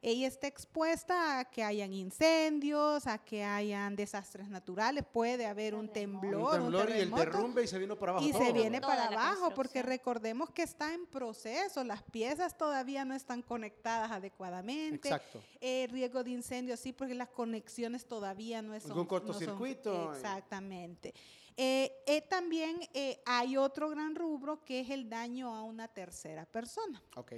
Ella 0.00 0.28
está 0.28 0.46
expuesta 0.46 1.40
a 1.40 1.44
que 1.46 1.64
hayan 1.64 1.92
incendios, 1.92 3.06
a 3.08 3.18
que 3.18 3.42
hayan 3.42 3.96
desastres 3.96 4.48
naturales, 4.48 5.04
puede 5.04 5.44
haber 5.44 5.74
un 5.74 5.88
temblor, 5.88 6.60
un 6.60 6.62
temblor 6.62 6.88
y 6.90 6.92
el 6.92 6.98
terremoto, 6.98 7.24
derrumbe 7.24 7.64
y 7.64 7.66
se 7.66 7.78
vino 7.78 7.96
para 7.96 8.12
abajo 8.12 8.26
y 8.26 8.30
todo. 8.32 8.44
se 8.44 8.52
viene 8.52 8.80
Toda 8.80 8.94
para 8.94 9.08
abajo, 9.08 9.52
porque 9.54 9.82
recordemos 9.82 10.50
que 10.50 10.62
está 10.62 10.94
en 10.94 11.06
proceso, 11.06 11.82
las 11.82 12.04
piezas 12.04 12.56
todavía 12.56 13.04
no 13.04 13.14
están 13.14 13.42
conectadas 13.42 14.12
adecuadamente. 14.12 15.08
Exacto. 15.08 15.42
Eh, 15.60 15.88
riesgo 15.90 16.22
de 16.22 16.30
incendio, 16.30 16.76
sí, 16.76 16.92
porque 16.92 17.14
las 17.14 17.28
conexiones 17.28 18.06
todavía 18.06 18.62
no 18.62 18.78
son. 18.78 18.90
No 18.90 18.94
son- 18.94 19.06
cortocircuito. 19.06 20.12
exactamente. 20.14 21.12
Eh, 21.56 21.92
eh, 22.06 22.20
también 22.22 22.78
eh, 22.94 23.20
hay 23.26 23.56
otro 23.56 23.90
gran 23.90 24.14
rubro 24.14 24.64
que 24.64 24.78
es 24.78 24.90
el 24.90 25.08
daño 25.10 25.52
a 25.52 25.64
una 25.64 25.88
tercera 25.88 26.46
persona. 26.46 27.02
Ok. 27.16 27.32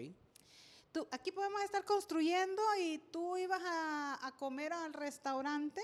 Tú, 0.93 1.07
aquí 1.11 1.31
podemos 1.31 1.63
estar 1.63 1.85
construyendo 1.85 2.63
y 2.79 2.99
tú 3.13 3.37
ibas 3.37 3.63
a, 3.65 4.27
a 4.27 4.33
comer 4.33 4.73
al 4.73 4.93
restaurante 4.93 5.81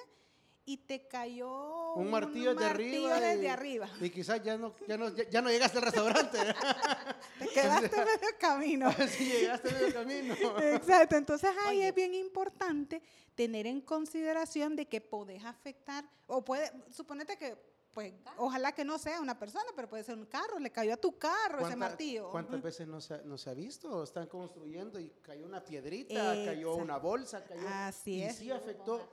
y 0.69 0.79
te 0.79 1.07
cayó 1.07 1.95
Un 1.95 2.11
martillo 2.11 2.53
desde 2.55 2.67
martillo 2.67 3.07
arriba. 3.07 3.21
desde 3.21 3.45
y, 3.45 3.47
arriba. 3.47 3.89
Y 4.01 4.11
quizás 4.11 4.43
ya 4.43 4.59
no, 4.59 4.75
ya 4.89 4.99
no, 4.99 5.15
ya, 5.15 5.29
ya 5.31 5.41
no 5.41 5.49
llegaste 5.49 5.79
al 5.79 5.85
restaurante. 5.85 6.39
Te 7.39 7.49
quedaste 7.49 7.97
medio 7.97 8.39
camino. 8.41 8.93
sí, 9.09 9.27
llegaste 9.27 9.71
medio 9.71 9.95
camino. 9.95 10.35
Exacto, 10.59 11.17
entonces 11.17 11.51
ahí 11.67 11.79
Oye. 11.79 11.89
es 11.89 11.95
bien 11.95 12.15
importante 12.15 13.01
tener 13.37 13.69
en 13.69 13.81
consideración 13.81 14.75
de 14.75 14.87
que 14.87 15.01
podés 15.01 15.45
afectar, 15.45 16.05
o 16.27 16.45
puede, 16.45 16.73
suponete 16.91 17.39
que, 17.39 17.57
pues, 17.97 18.13
ojalá 18.37 18.73
que 18.73 18.85
no 18.85 18.99
sea 18.99 19.23
una 19.23 19.39
persona, 19.39 19.65
pero 19.75 19.89
puede 19.89 20.05
ser 20.05 20.17
un 20.19 20.27
carro, 20.27 20.59
le 20.59 20.71
cayó 20.71 20.93
a 20.93 20.97
tu 20.99 21.17
carro 21.17 21.61
ese 21.61 21.69
¿Cuánta- 21.69 21.77
martillo. 21.77 22.31
¿Cuántas 22.31 22.61
veces 22.61 22.87
no 22.87 23.01
se, 23.01 23.15
ha- 23.15 23.23
no 23.23 23.39
se 23.39 23.49
ha 23.49 23.55
visto? 23.55 24.03
Están 24.03 24.27
construyendo 24.27 25.01
y 25.01 25.09
cayó 25.23 25.47
una 25.47 25.65
piedrita, 25.65 26.35
cayó 26.45 26.75
una 26.75 26.99
bolsa, 26.99 27.43
cayó. 27.43 27.63
Así 27.67 28.17
y 28.17 28.23
es. 28.25 28.37
sí 28.37 28.51
Hubo 28.51 28.57
afectó. 28.59 29.09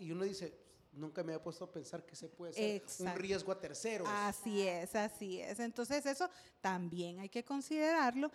y 0.00 0.10
uno 0.10 0.24
dice, 0.24 0.58
nunca 0.90 1.22
me 1.22 1.34
había 1.34 1.44
puesto 1.44 1.62
a 1.66 1.70
pensar 1.70 2.04
que 2.04 2.16
se 2.16 2.28
puede 2.28 2.52
ser 2.52 2.82
un 2.98 3.14
riesgo 3.14 3.52
a 3.52 3.60
terceros. 3.60 4.08
Así 4.10 4.66
es, 4.66 4.92
así 4.96 5.40
es. 5.40 5.60
Entonces 5.60 6.04
eso 6.04 6.28
también 6.60 7.20
hay 7.20 7.28
que 7.28 7.44
considerarlo. 7.44 8.32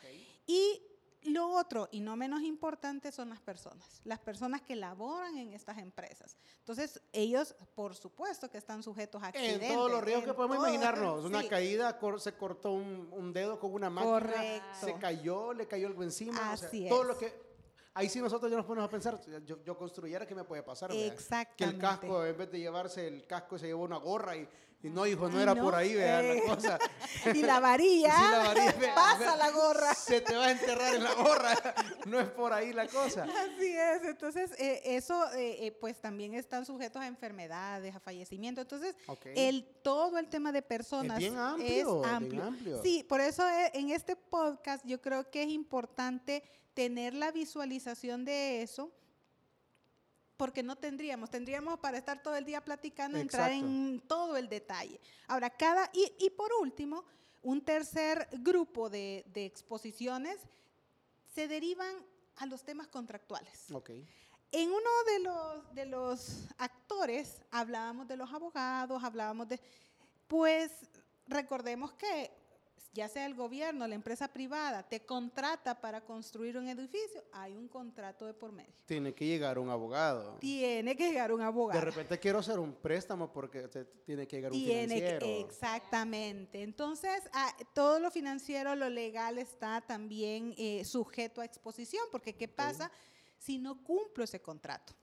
Y 0.48 0.82
lo 1.28 1.48
otro, 1.50 1.88
y 1.92 2.00
no 2.00 2.16
menos 2.16 2.42
importante, 2.42 3.12
son 3.12 3.30
las 3.30 3.40
personas, 3.42 4.02
las 4.04 4.20
personas 4.20 4.62
que 4.62 4.76
laboran 4.76 5.38
en 5.38 5.54
estas 5.54 5.78
empresas. 5.78 6.38
Entonces, 6.60 7.02
ellos, 7.14 7.56
por 7.76 7.96
supuesto, 7.96 8.50
que 8.50 8.58
están 8.58 8.84
sujetos 8.84 9.22
a 9.24 9.28
accidentes. 9.28 9.70
En 9.70 9.76
todos 9.76 9.92
los 9.92 10.04
riesgos 10.04 10.26
que 10.26 10.34
podemos 10.34 10.58
todo- 10.58 10.68
imaginarnos. 10.68 11.26
Una 11.26 11.48
caída, 11.48 11.98
cor- 12.00 12.20
se 12.22 12.34
cortó 12.34 12.72
un, 12.74 13.10
un 13.12 13.34
dedo 13.34 13.60
con 13.60 13.74
una 13.74 13.90
máquina. 13.90 14.14
Correcto. 14.14 14.68
Se 14.86 14.94
cayó, 15.00 15.54
le 15.54 15.68
cayó 15.68 15.88
algo 15.88 16.04
encima. 16.04 16.54
o 16.54 16.58
sea, 16.58 16.68
Así 16.68 16.88
todo 16.90 17.02
es. 17.04 17.08
lo 17.08 17.18
que. 17.18 17.46
Ahí 17.98 18.10
sí 18.10 18.20
nosotros 18.20 18.52
ya 18.52 18.58
nos 18.58 18.66
ponemos 18.66 18.90
a 18.90 18.92
pensar, 18.92 19.18
yo, 19.46 19.64
yo 19.64 19.78
construyera, 19.78 20.28
¿qué 20.28 20.36
me 20.36 20.44
puede 20.44 20.62
pasar? 20.64 20.90
vea? 20.90 20.98
Que 21.00 21.08
el 21.08 21.14
Exactamente. 21.14 21.80
casco, 21.80 22.26
en 22.26 22.38
vez 22.38 22.52
de 22.52 22.60
llevarse 22.60 23.08
el 23.08 23.26
casco, 23.26 23.58
se 23.58 23.68
llevó 23.68 23.84
una 23.86 23.96
gorra 23.96 24.36
y, 24.36 24.50
y 24.86 24.90
no, 24.92 25.08
hijo, 25.08 25.28
no 25.28 25.38
Ay, 25.38 25.44
era 25.44 25.56
no, 25.56 25.64
por 25.64 25.74
ahí, 25.74 25.96
vea, 25.96 26.22
eh. 26.22 26.36
la 26.36 26.56
cosa. 26.56 26.80
Y 27.34 27.42
la 27.42 27.60
varilla, 27.60 28.16
Sí, 28.16 28.24
la 28.32 28.38
varilla, 28.40 28.72
vea, 28.74 28.96
pasa 28.96 29.18
vea, 29.18 29.36
la 29.36 29.50
gorra. 29.50 29.96
Se 29.96 30.22
te 30.22 30.36
va 30.36 30.46
a 30.46 30.52
enterrar 30.52 30.94
en 30.94 31.04
la 31.04 31.14
gorra. 31.16 31.56
No 32.06 32.20
es 32.20 32.30
por 32.30 32.54
ahí 32.54 32.72
la 32.72 32.88
cosa. 32.88 33.24
Así 33.24 33.76
es, 33.76 34.04
entonces 34.04 34.52
eh, 34.60 34.82
eso 34.86 35.26
eh, 35.34 35.66
eh, 35.66 35.72
pues 35.72 36.00
también 36.00 36.36
están 36.36 36.64
sujetos 36.64 37.02
a 37.02 37.08
enfermedades, 37.08 37.96
a 37.96 38.00
fallecimiento. 38.00 38.62
Entonces, 38.62 38.96
el, 39.36 39.66
todo 39.82 40.20
el 40.20 40.28
tema 40.28 40.52
de 40.52 40.62
personas 40.62 41.18
bien 41.18 41.36
amplio, 41.36 41.68
es 41.68 41.74
es 41.80 41.86
bien 41.86 42.06
amplio. 42.06 42.44
amplio. 42.44 42.84
Sí, 42.84 43.04
por 43.04 43.22
eso 43.22 43.48
eh, 43.50 43.72
en 43.74 43.90
este 43.90 44.16
podcast 44.16 44.86
yo 44.86 45.02
creo 45.02 45.32
que 45.32 45.42
es 45.42 45.50
importante 45.50 46.44
tener 46.76 47.16
la 47.16 47.32
visualización 47.32 48.24
de 48.24 48.62
eso. 48.62 48.92
Porque 50.38 50.64
no 50.64 50.76
tendríamos, 50.76 51.30
tendríamos 51.30 51.80
para 51.80 51.98
estar 51.98 52.22
todo 52.22 52.36
el 52.36 52.46
día 52.46 52.64
platicando, 52.64 53.18
entrar 53.18 53.52
Exacto. 53.52 53.68
en 53.68 54.02
todo 54.08 54.38
el 54.38 54.50
detalle. 54.50 55.00
Ahora, 55.28 55.50
cada, 55.50 55.90
y, 55.94 56.12
y 56.20 56.30
por 56.30 56.52
último, 56.62 57.06
un 57.42 57.62
tercer 57.62 58.28
grupo 58.40 58.90
de, 58.90 59.24
de 59.28 59.46
exposiciones 59.46 60.40
se 61.34 61.48
derivan 61.48 61.96
a 62.38 62.46
los 62.46 62.64
temas 62.64 62.88
contractuales. 62.88 63.72
Ok. 63.72 63.92
En 64.52 64.70
uno 64.70 64.90
de 65.06 65.20
los, 65.20 65.76
de 65.76 65.86
los 65.86 66.48
actores 66.58 67.42
hablábamos 67.52 68.08
de 68.08 68.18
los 68.18 68.32
abogados, 68.32 69.04
hablábamos 69.04 69.48
de, 69.48 69.60
pues 70.28 70.72
recordemos 71.28 71.94
que 71.94 72.32
ya 72.96 73.10
sea 73.10 73.26
el 73.26 73.36
gobierno, 73.36 73.86
la 73.88 73.94
empresa 73.96 74.30
privada, 74.30 74.82
te 74.82 75.06
contrata 75.06 75.82
para 75.82 76.00
construir 76.06 76.58
un 76.58 76.68
edificio, 76.70 77.22
hay 77.34 77.56
un 77.56 77.68
contrato 77.68 78.26
de 78.26 78.34
por 78.34 78.54
medio. 78.54 78.74
Tiene 78.86 79.14
que 79.14 79.26
llegar 79.28 79.60
un 79.60 79.70
abogado. 79.70 80.38
Tiene 80.40 80.96
que 80.96 81.10
llegar 81.10 81.34
un 81.34 81.42
abogado. 81.42 81.78
De 81.80 81.86
repente 81.86 82.18
quiero 82.18 82.40
hacer 82.40 82.58
un 82.58 82.74
préstamo 82.74 83.32
porque 83.34 83.68
te- 83.68 83.84
tiene 83.84 84.26
que 84.26 84.38
llegar 84.38 84.54
un 84.54 84.58
Tiene 84.58 84.96
que- 85.02 85.08
financiero. 85.20 85.26
exactamente. 85.50 86.64
Entonces, 86.64 87.22
ah, 87.34 87.54
todo 87.74 88.00
lo 88.00 88.10
financiero, 88.12 88.74
lo 88.76 88.90
legal 88.90 89.38
está 89.38 89.82
también 89.82 90.56
eh, 90.58 90.86
sujeto 90.86 91.42
a 91.42 91.46
exposición, 91.46 92.04
porque 92.12 92.34
¿qué 92.36 92.48
pasa 92.48 92.90
si 93.38 93.60
no 93.60 93.84
cumplo 93.84 94.24
ese 94.24 94.42
contrato? 94.42 94.94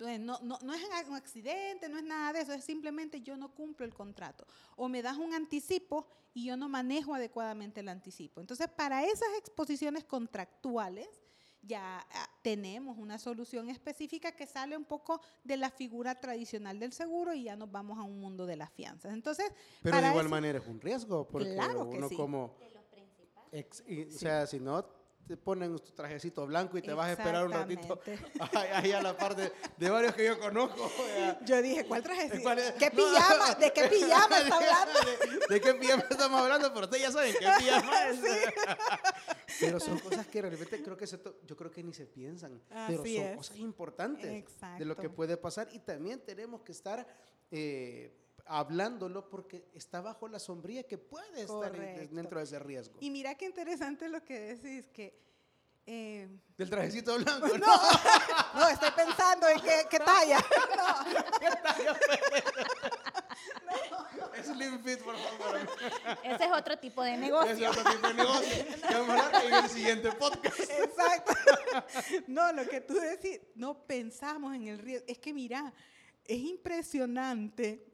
Entonces, 0.00 0.20
no, 0.20 0.38
no, 0.42 0.58
no 0.62 0.72
es 0.72 0.82
un 1.08 1.14
accidente, 1.14 1.86
no 1.90 1.98
es 1.98 2.04
nada 2.04 2.32
de 2.32 2.40
eso, 2.40 2.54
es 2.54 2.64
simplemente 2.64 3.20
yo 3.20 3.36
no 3.36 3.52
cumplo 3.54 3.84
el 3.84 3.92
contrato. 3.92 4.46
O 4.76 4.88
me 4.88 5.02
das 5.02 5.18
un 5.18 5.34
anticipo 5.34 6.06
y 6.32 6.46
yo 6.46 6.56
no 6.56 6.70
manejo 6.70 7.14
adecuadamente 7.14 7.80
el 7.80 7.88
anticipo. 7.90 8.40
Entonces, 8.40 8.68
para 8.68 9.04
esas 9.04 9.28
exposiciones 9.38 10.04
contractuales, 10.04 11.06
ya 11.62 11.98
ah, 12.14 12.30
tenemos 12.40 12.96
una 12.96 13.18
solución 13.18 13.68
específica 13.68 14.32
que 14.32 14.46
sale 14.46 14.74
un 14.74 14.86
poco 14.86 15.20
de 15.44 15.58
la 15.58 15.68
figura 15.70 16.18
tradicional 16.18 16.78
del 16.78 16.94
seguro 16.94 17.34
y 17.34 17.42
ya 17.42 17.54
nos 17.56 17.70
vamos 17.70 17.98
a 17.98 18.02
un 18.02 18.18
mundo 18.18 18.46
de 18.46 18.56
las 18.56 18.70
fianzas. 18.72 19.12
Entonces, 19.12 19.52
Pero 19.82 20.00
de 20.00 20.08
igual 20.08 20.24
eso- 20.24 20.30
manera 20.30 20.58
es 20.60 20.66
un 20.66 20.80
riesgo 20.80 21.28
porque 21.28 21.52
Claro 21.52 21.90
que 21.90 21.98
uno 21.98 22.08
sí. 22.08 22.16
como... 22.16 22.56
De 22.58 22.70
los 22.70 22.84
principales. 22.84 23.50
ex- 23.52 23.84
y, 23.86 24.04
O 24.04 24.18
sea, 24.18 24.46
si 24.46 24.58
no, 24.60 24.82
te 25.30 25.36
ponen 25.36 25.78
tu 25.78 25.92
trajecito 25.92 26.44
blanco 26.44 26.76
y 26.76 26.82
te 26.82 26.92
vas 26.92 27.06
a 27.06 27.12
esperar 27.12 27.46
un 27.46 27.52
ratito 27.52 28.00
ahí 28.74 28.90
a 28.90 29.00
la 29.00 29.16
parte 29.16 29.52
de 29.76 29.88
varios 29.88 30.12
que 30.12 30.24
yo 30.24 30.40
conozco. 30.40 30.90
Yo 31.44 31.62
dije, 31.62 31.86
¿cuál 31.86 32.02
traje? 32.02 32.42
¿Cuál 32.42 32.58
es? 32.58 32.72
¿Qué 32.72 32.90
No. 32.90 32.96
pijama? 32.96 33.54
¿De 33.54 33.72
qué 33.72 33.84
pijama 33.88 34.38
está 34.40 34.56
hablando? 34.56 34.98
¿De, 35.48 35.54
de 35.54 35.60
qué 35.60 35.74
pijama 35.74 36.04
estamos 36.10 36.40
hablando? 36.40 36.74
Pero 36.74 36.86
ustedes 36.86 37.02
ya 37.04 37.12
saben 37.12 37.32
qué 37.38 37.46
pijama 37.60 38.08
es. 38.08 38.18
Pero 39.60 39.78
son 39.78 40.00
cosas 40.00 40.26
que 40.26 40.42
realmente 40.42 40.82
creo 40.82 40.96
que 40.96 41.06
se 41.06 41.20
yo 41.46 41.56
creo 41.56 41.70
que 41.70 41.84
ni 41.84 41.94
se 41.94 42.06
piensan. 42.06 42.60
pero 42.88 43.00
Así 43.02 43.14
son 43.16 43.26
es. 43.26 43.36
cosas 43.36 43.56
importantes 43.58 44.44
de 44.78 44.84
lo 44.84 44.96
que 44.96 45.10
puede 45.10 45.36
pasar. 45.36 45.68
Y 45.70 45.78
también 45.78 46.18
tenemos 46.24 46.62
que 46.62 46.72
estar 46.72 47.06
eh, 47.52 48.29
hablándolo 48.52 49.28
porque 49.30 49.64
está 49.74 50.00
bajo 50.00 50.26
la 50.28 50.38
sombría 50.40 50.82
que 50.82 50.98
puede 50.98 51.42
estar 51.42 51.70
Correcto. 51.70 52.14
dentro 52.14 52.38
de 52.38 52.44
ese 52.44 52.58
riesgo. 52.58 52.96
Y 53.00 53.10
mira 53.10 53.34
qué 53.36 53.44
interesante 53.46 54.08
lo 54.08 54.24
que 54.24 54.40
decís, 54.56 54.88
que... 54.92 55.16
eh, 55.86 56.28
Del 56.58 56.68
trajecito 56.68 57.16
blanco. 57.16 57.46
¿no? 57.46 57.58
no, 57.58 57.66
no, 58.60 58.68
estoy 58.68 58.90
pensando 58.90 59.48
en 59.48 59.60
qué, 59.60 59.86
qué 59.88 59.98
talla. 60.00 60.38
Slim 64.44 64.82
Fit, 64.82 65.00
por 65.02 65.16
favor. 65.16 65.58
Ese 66.24 66.44
es 66.44 66.52
otro 66.52 66.78
tipo 66.78 67.02
de 67.02 67.12
Ese 67.12 67.20
negocio. 67.20 67.70
es 67.70 67.76
otro 67.78 67.92
tipo 67.92 68.08
de 68.08 68.14
negocio 68.14 68.64
que 68.88 68.94
vamos 68.94 69.10
a 69.10 69.26
hablar 69.26 69.44
en 69.44 69.54
el 69.54 69.70
siguiente 69.70 70.12
podcast. 70.12 70.60
Exacto. 70.60 71.32
No, 72.26 72.52
lo 72.52 72.66
que 72.66 72.80
tú 72.80 72.94
decís, 72.94 73.40
no 73.54 73.86
pensamos 73.86 74.54
en 74.54 74.68
el 74.68 74.78
riesgo. 74.78 75.04
Es 75.08 75.18
que 75.18 75.32
mira, 75.34 75.72
es 76.24 76.38
impresionante 76.38 77.86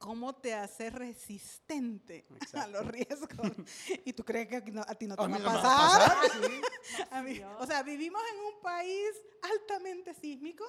cómo 0.00 0.34
te 0.34 0.54
hace 0.54 0.88
resistente 0.90 2.26
a 2.30 2.34
Exacto. 2.36 2.70
los 2.72 2.86
riesgos. 2.88 3.52
Y 4.04 4.12
tú 4.14 4.24
crees 4.24 4.48
que 4.48 4.56
a 4.56 4.64
ti 4.64 4.72
no, 4.72 4.80
a 4.82 4.94
ti 4.96 5.06
no 5.06 5.14
te 5.14 5.22
A 5.22 5.26
va 5.26 5.28
mí 5.28 5.34
a 5.36 5.38
no 5.38 5.50
me 5.50 5.56
va 5.56 5.62
pasar. 5.62 6.10
a 6.10 6.20
pasar, 6.22 6.42
sí. 6.42 6.60
A 7.12 7.22
mí- 7.22 7.40
o 7.60 7.66
sea, 7.66 7.82
vivimos 7.82 8.20
en 8.32 8.40
un 8.54 8.60
país 8.62 9.10
altamente 9.42 10.14
sísmico 10.14 10.64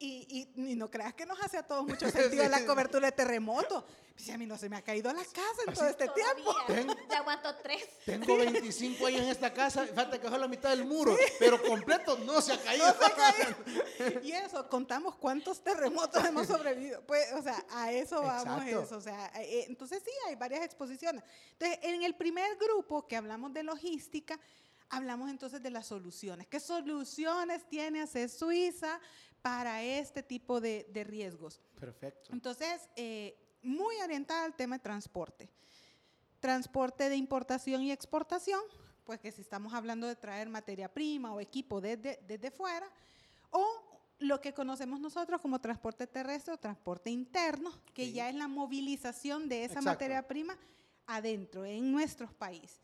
y, 0.00 0.50
y- 0.56 0.72
y 0.72 0.74
no 0.76 0.90
creas 0.90 1.14
que 1.14 1.26
nos 1.26 1.40
hace 1.40 1.58
a 1.58 1.62
todos 1.62 1.86
mucho 1.86 2.10
sentido 2.10 2.48
la 2.48 2.64
cobertura 2.66 3.06
de 3.06 3.12
terremoto. 3.12 3.86
Si 4.16 4.30
a 4.32 4.36
mí 4.36 4.44
no 4.44 4.58
se 4.58 4.68
me 4.68 4.76
ha 4.76 4.82
caído 4.82 5.10
la 5.14 5.22
casa 5.24 5.62
en 5.66 5.72
todo 5.72 5.86
este 5.86 6.06
tiempo. 6.08 6.52
Todavía. 6.66 6.96
Ya 7.08 7.18
aguanto 7.18 7.54
tres. 7.62 7.88
Tengo 8.04 8.36
25 8.36 9.06
años 9.06 9.22
en 9.22 9.28
esta 9.28 9.52
casa, 9.54 9.86
falta 9.94 10.20
que 10.20 10.28
la 10.28 10.46
mitad 10.48 10.70
del 10.70 10.84
muro, 10.84 11.16
pero 11.38 11.62
completo 11.62 12.18
no 12.18 12.40
se 12.42 12.52
ha 12.52 12.58
caído. 12.62 12.86
No 12.86 12.92
se 12.98 13.04
ha 13.04 13.14
caído. 13.14 14.20
Y 14.22 14.32
eso, 14.32 14.68
contamos 14.68 15.16
cuántos 15.16 15.62
terremotos 15.62 16.22
hemos 16.24 16.46
sobrevivido. 16.46 17.02
Pues, 17.06 17.32
o 17.32 17.42
sea, 17.42 17.64
a 17.70 17.92
eso 17.92 18.20
vamos 18.22 18.66
eso. 18.66 18.96
O 18.96 19.00
sea, 19.00 19.32
eh, 19.36 19.64
entonces 19.68 20.02
sí, 20.04 20.10
hay 20.26 20.34
varias 20.36 20.64
exposiciones. 20.64 21.22
Entonces, 21.52 21.78
en 21.82 22.02
el 22.02 22.14
primer 22.14 22.56
grupo 22.56 23.06
que 23.06 23.16
hablamos 23.16 23.54
de 23.54 23.62
logística, 23.62 24.38
hablamos 24.90 25.30
entonces 25.30 25.62
de 25.62 25.70
las 25.70 25.86
soluciones. 25.86 26.46
¿Qué 26.46 26.60
soluciones 26.60 27.66
tiene 27.68 28.02
hacer 28.02 28.28
Suiza 28.28 29.00
para 29.42 29.82
este 29.82 30.22
tipo 30.22 30.60
de, 30.60 30.86
de 30.92 31.04
riesgos? 31.04 31.60
Perfecto. 31.78 32.30
Entonces, 32.32 32.88
eh, 32.96 33.36
muy 33.62 33.96
orientada 33.96 34.44
al 34.44 34.54
tema 34.54 34.76
de 34.76 34.82
transporte. 34.82 35.50
Transporte 36.40 37.08
de 37.08 37.16
importación 37.16 37.82
y 37.82 37.92
exportación, 37.92 38.60
pues 39.04 39.20
que 39.20 39.30
si 39.32 39.42
estamos 39.42 39.74
hablando 39.74 40.06
de 40.06 40.16
traer 40.16 40.48
materia 40.48 40.92
prima 40.92 41.32
o 41.32 41.40
equipo 41.40 41.80
desde, 41.80 42.18
desde 42.26 42.50
fuera, 42.50 42.88
o 43.50 43.66
lo 44.20 44.40
que 44.40 44.52
conocemos 44.52 45.00
nosotros 45.00 45.40
como 45.40 45.60
transporte 45.60 46.06
terrestre 46.06 46.54
o 46.54 46.58
transporte 46.58 47.10
interno, 47.10 47.70
que 47.94 48.08
Ok. 48.08 48.12
ya 48.12 48.28
es 48.28 48.34
la 48.34 48.48
movilización 48.48 49.48
de 49.48 49.64
esa 49.64 49.74
Exacto. 49.80 49.90
materia 49.90 50.26
prima 50.26 50.56
adentro, 51.06 51.64
en 51.64 51.90
nuestros 51.90 52.32
países. 52.32 52.80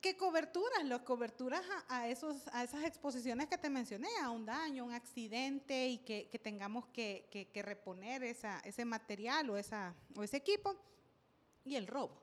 ¿Qué 0.00 0.16
coberturas? 0.16 0.82
Las 0.84 1.00
coberturas 1.02 1.62
a, 1.88 2.08
esos, 2.08 2.46
a 2.48 2.64
esas 2.64 2.84
exposiciones 2.84 3.48
que 3.48 3.58
te 3.58 3.68
mencioné, 3.68 4.08
a 4.22 4.30
un 4.30 4.46
daño, 4.46 4.84
un 4.86 4.92
accidente 4.94 5.88
y 5.88 5.98
que, 5.98 6.40
tengamos 6.42 6.86
que, 6.86 7.28
que- 7.30 7.62
reponer 7.62 8.22
ese 8.22 8.84
material 8.86 9.50
o, 9.50 9.54
o 9.54 10.22
ese 10.22 10.36
equipo 10.38 10.74
y 11.64 11.76
el 11.76 11.86
robo. 11.86 12.22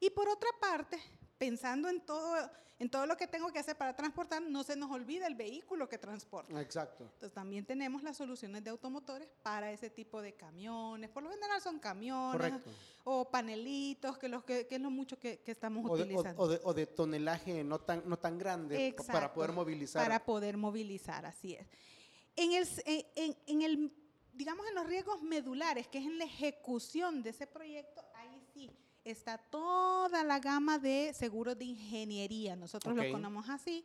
Y 0.00 0.10
por 0.10 0.28
otra 0.28 0.50
parte, 0.60 1.00
pensando 1.38 1.88
en 1.88 2.00
todo, 2.00 2.36
en 2.78 2.90
todo 2.90 3.06
lo 3.06 3.16
que 3.16 3.26
tengo 3.26 3.52
que 3.52 3.58
hacer 3.58 3.76
para 3.76 3.94
transportar, 3.94 4.42
no 4.42 4.62
se 4.64 4.76
nos 4.76 4.90
olvida 4.90 5.26
el 5.26 5.34
vehículo 5.34 5.88
que 5.88 5.98
transporta. 5.98 6.60
Exacto. 6.60 7.04
Entonces 7.04 7.32
también 7.32 7.64
tenemos 7.64 8.02
las 8.02 8.16
soluciones 8.16 8.62
de 8.64 8.70
automotores 8.70 9.28
para 9.42 9.70
ese 9.72 9.90
tipo 9.90 10.20
de 10.22 10.34
camiones. 10.34 11.10
Por 11.10 11.22
lo 11.22 11.30
general 11.30 11.60
son 11.60 11.78
camiones 11.78 12.32
Correcto. 12.52 12.70
o 13.04 13.30
panelitos, 13.30 14.18
que, 14.18 14.28
los 14.28 14.44
que, 14.44 14.66
que 14.66 14.76
es 14.76 14.80
lo 14.80 14.90
mucho 14.90 15.18
que, 15.18 15.38
que 15.40 15.52
estamos 15.52 15.88
O 15.90 15.96
de, 15.96 16.02
o- 16.02 16.04
utilizando. 16.06 16.42
o 16.42 16.48
de- 16.48 16.60
o 16.64 16.74
de 16.74 16.86
tonelaje 16.86 17.62
no 17.64 17.78
tan, 17.80 18.02
no 18.08 18.18
tan 18.18 18.38
grande 18.38 18.94
pa- 18.96 19.04
para 19.12 19.32
poder 19.32 19.52
movilizar. 19.52 20.02
Para 20.02 20.24
poder 20.24 20.56
movilizar, 20.56 21.26
así 21.26 21.54
es. 21.54 21.66
En 22.36 22.52
el, 22.52 22.66
en- 23.14 23.36
en 23.46 23.62
el, 23.62 23.92
digamos, 24.32 24.66
en 24.66 24.74
los 24.74 24.86
riesgos 24.86 25.22
medulares, 25.22 25.86
que 25.86 25.98
es 25.98 26.04
en 26.06 26.18
la 26.18 26.24
ejecución 26.24 27.22
de 27.22 27.30
ese 27.30 27.46
proyecto, 27.46 28.02
ahí 28.14 28.42
sí 28.52 28.70
está 29.04 29.38
toda 29.38 30.24
la 30.24 30.38
gama 30.38 30.78
de 30.78 31.12
seguros 31.14 31.58
de 31.58 31.66
ingeniería, 31.66 32.56
nosotros 32.56 32.92
Ok. 32.92 33.02
los 33.02 33.12
conocemos 33.12 33.48
así, 33.50 33.84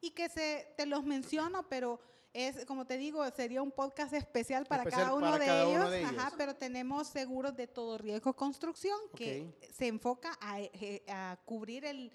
y 0.00 0.10
que 0.10 0.28
se, 0.28 0.72
te 0.76 0.86
los 0.86 1.04
menciono, 1.04 1.68
pero 1.68 2.00
es, 2.32 2.64
como 2.64 2.86
te 2.86 2.96
digo, 2.96 3.28
sería 3.30 3.60
un 3.60 3.70
podcast 3.72 4.14
especial 4.14 4.64
para 4.66 4.84
Especial 4.84 5.02
cada 5.06 5.14
uno, 5.16 5.26
para 5.32 5.38
de, 5.38 5.46
cada 5.46 5.62
ellos, 5.64 5.76
uno 5.80 5.90
de 5.90 6.04
ajá, 6.04 6.12
ellos. 6.14 6.34
pero 6.38 6.56
tenemos 6.56 7.08
seguros 7.08 7.54
de 7.54 7.66
todo 7.66 7.98
riesgo 7.98 8.34
construcción 8.34 8.98
que 9.14 9.52
se 9.72 9.86
enfoca 9.88 10.38
a, 10.40 10.60
eh, 10.60 11.02
a 11.08 11.38
cubrir 11.44 11.84
el, 11.84 12.10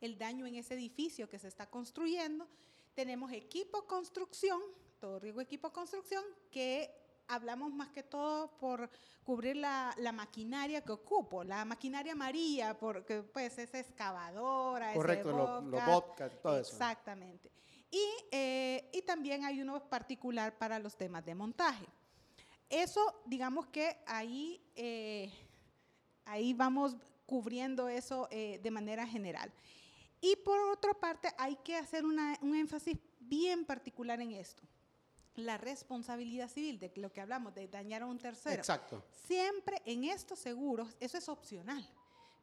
el 0.00 0.18
daño 0.18 0.46
en 0.46 0.56
ese 0.56 0.74
edificio 0.74 1.28
que 1.28 1.38
se 1.38 1.48
está 1.48 1.66
construyendo. 1.68 2.48
Tenemos 2.94 3.30
equipo 3.32 3.86
construcción, 3.86 4.60
todo 4.98 5.20
riesgo 5.20 5.40
equipo 5.40 5.72
construcción, 5.72 6.24
que 6.50 6.90
hablamos 7.30 7.72
más 7.72 7.88
que 7.90 8.02
todo 8.02 8.50
por 8.58 8.90
cubrir 9.24 9.56
la, 9.56 9.94
la 9.98 10.12
maquinaria 10.12 10.80
que 10.82 10.92
ocupo, 10.92 11.44
la 11.44 11.64
maquinaria 11.64 12.12
amarilla, 12.12 12.78
porque 12.78 13.22
pues 13.22 13.58
es 13.58 13.72
excavadora, 13.74 14.92
Correcto, 14.94 15.30
ese 15.30 15.38
lo, 15.38 15.44
todo 16.42 16.58
eso. 16.60 16.72
Exactamente. 16.72 17.50
Y, 17.90 18.04
eh, 18.30 18.90
y 18.92 19.02
también 19.02 19.44
hay 19.44 19.60
uno 19.60 19.82
particular 19.88 20.56
para 20.58 20.78
los 20.78 20.96
temas 20.96 21.24
de 21.24 21.34
montaje. 21.34 21.86
Eso, 22.68 23.22
digamos 23.26 23.66
que 23.66 23.96
ahí, 24.06 24.60
eh, 24.76 25.32
ahí 26.24 26.52
vamos 26.54 26.96
cubriendo 27.26 27.88
eso 27.88 28.28
eh, 28.30 28.58
de 28.62 28.70
manera 28.70 29.06
general. 29.06 29.52
Y 30.20 30.36
por 30.36 30.58
otra 30.70 30.94
parte, 30.94 31.28
hay 31.38 31.56
que 31.56 31.76
hacer 31.76 32.04
una- 32.04 32.38
un 32.42 32.54
énfasis 32.54 32.96
bien 33.18 33.64
particular 33.64 34.20
en 34.20 34.32
esto. 34.32 34.62
La 35.40 35.56
responsabilidad 35.58 36.48
civil, 36.48 36.78
de 36.78 36.92
lo 36.96 37.12
que 37.12 37.20
hablamos, 37.20 37.54
de 37.54 37.68
dañar 37.68 38.02
a 38.02 38.06
un 38.06 38.18
tercero. 38.18 38.56
Exacto. 38.56 39.04
Siempre 39.26 39.80
en 39.84 40.04
estos 40.04 40.38
seguros, 40.38 40.96
eso 41.00 41.18
es 41.18 41.28
opcional, 41.28 41.86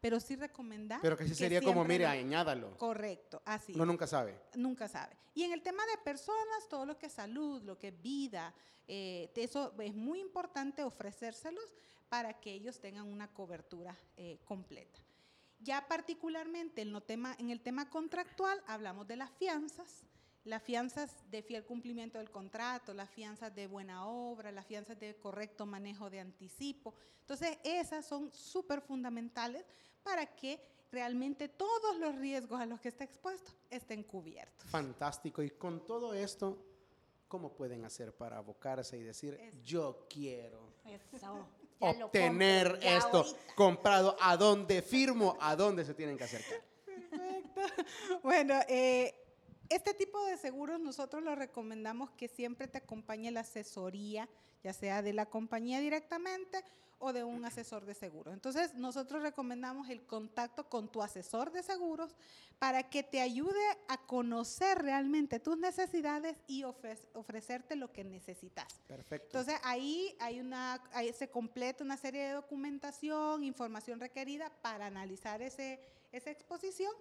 pero 0.01 0.19
sí 0.19 0.35
recomendar. 0.35 0.99
Pero 1.01 1.17
que 1.17 1.27
sí 1.27 1.35
sería 1.35 1.61
como, 1.61 1.83
mire, 1.83 2.05
lo- 2.05 2.09
añádalo. 2.11 2.77
Correcto, 2.77 3.41
así. 3.45 3.73
Uno 3.73 3.85
nunca 3.85 4.07
sabe. 4.07 4.39
Nunca 4.55 4.87
sabe. 4.87 5.15
Y 5.33 5.43
en 5.43 5.51
el 5.53 5.61
tema 5.61 5.85
de 5.85 5.97
personas, 6.03 6.67
todo 6.69 6.85
lo 6.85 6.97
que 6.97 7.05
es 7.07 7.13
salud, 7.13 7.61
lo 7.63 7.77
que 7.77 7.89
es 7.89 8.01
vida, 8.01 8.53
eh, 8.87 9.31
eso 9.35 9.73
es 9.79 9.93
muy 9.93 10.19
importante 10.19 10.83
ofrecérselos 10.83 11.73
para 12.09 12.33
que 12.39 12.51
ellos 12.53 12.79
tengan 12.79 13.05
una 13.05 13.27
cobertura 13.33 13.95
eh, 14.15 14.39
completa. 14.45 14.99
Ya 15.59 15.87
particularmente 15.87 16.81
en, 16.83 16.91
lo 16.93 17.01
tema, 17.01 17.35
en 17.39 17.49
el 17.49 17.59
tema 17.61 17.89
contractual 17.89 18.61
hablamos 18.67 19.07
de 19.07 19.15
las 19.17 19.31
fianzas, 19.31 20.05
las 20.47 20.63
fianzas 20.63 21.11
de 21.29 21.41
fiel 21.43 21.65
cumplimiento 21.65 22.17
del 22.17 22.31
contrato, 22.31 22.93
las 22.93 23.09
fianzas 23.09 23.53
de 23.53 23.67
buena 23.67 24.07
obra, 24.07 24.51
las 24.51 24.65
fianzas 24.65 24.97
de 24.99 25.15
correcto 25.17 25.65
manejo 25.65 26.09
de 26.09 26.19
anticipo. 26.21 26.93
Entonces, 27.21 27.57
esas 27.63 28.05
son 28.05 28.31
súper 28.33 28.81
fundamentales 28.81 29.65
para 30.03 30.25
que 30.25 30.59
realmente 30.91 31.49
todos 31.49 31.97
los 31.99 32.15
riesgos 32.15 32.61
a 32.61 32.65
los 32.65 32.79
que 32.79 32.87
está 32.87 33.03
expuesto 33.03 33.51
estén 33.69 34.03
cubiertos. 34.03 34.69
Fantástico. 34.69 35.43
Y 35.43 35.49
con 35.51 35.85
todo 35.85 36.13
esto, 36.13 36.63
¿cómo 37.27 37.53
pueden 37.53 37.83
hacer 37.83 38.15
para 38.15 38.37
abocarse 38.37 38.97
y 38.97 39.03
decir, 39.03 39.33
Es- 39.33 39.61
yo 39.63 40.07
quiero 40.09 40.71
Eso. 40.85 41.45
obtener 41.79 42.79
esto 42.81 43.17
ahorita. 43.17 43.53
comprado? 43.55 44.15
¿A 44.21 44.37
dónde 44.37 44.81
firmo? 44.81 45.37
¿A 45.41 45.55
dónde 45.57 45.83
se 45.83 45.93
tienen 45.93 46.17
que 46.17 46.23
acercar? 46.23 46.61
Perfecto. 46.85 47.61
Bueno, 48.23 48.55
eh, 48.69 49.13
este 49.69 49.93
tipo 49.93 50.23
de 50.25 50.37
seguros 50.37 50.79
nosotros 50.79 51.23
lo 51.23 51.35
recomendamos 51.35 52.11
que 52.11 52.27
siempre 52.27 52.67
te 52.67 52.77
acompañe 52.77 53.31
la 53.31 53.41
asesoría, 53.41 54.27
ya 54.63 54.73
sea 54.73 55.01
de 55.01 55.13
la 55.13 55.25
compañía 55.25 55.79
directamente 55.79 56.63
o 56.99 57.13
de 57.13 57.23
un 57.23 57.45
asesor 57.45 57.85
de 57.85 57.93
seguros. 57.93 58.33
Entonces, 58.33 58.73
nosotros 58.73 59.21
recomendamos 59.21 59.87
el 59.89 60.01
contacto 60.07 60.67
con 60.67 60.91
tu 60.91 61.03
asesor 61.03 61.51
de 61.51 61.61
seguros 61.61 62.15
para 62.57 62.89
que 62.89 63.03
te 63.03 63.21
ayude 63.21 63.61
a 63.87 63.97
conocer 64.07 64.79
realmente 64.81 65.39
tus 65.39 65.59
necesidades 65.59 66.37
y 66.47 66.63
ofre- 66.63 66.97
ofrecerte 67.13 67.75
lo 67.75 67.93
que 67.93 68.03
necesitas. 68.03 68.65
Perfecto. 68.87 69.37
Entonces 69.37 69.61
ahí 69.63 70.15
hay 70.19 70.39
una, 70.39 70.81
ahí 70.93 71.13
se 71.13 71.29
completa 71.29 71.83
una 71.83 71.97
serie 71.97 72.23
de 72.23 72.31
documentación, 72.33 73.43
información 73.43 73.99
requerida 73.99 74.49
para 74.63 74.87
analizar 74.87 75.43
ese, 75.43 75.79
esa 76.11 76.31
exposición 76.31 76.91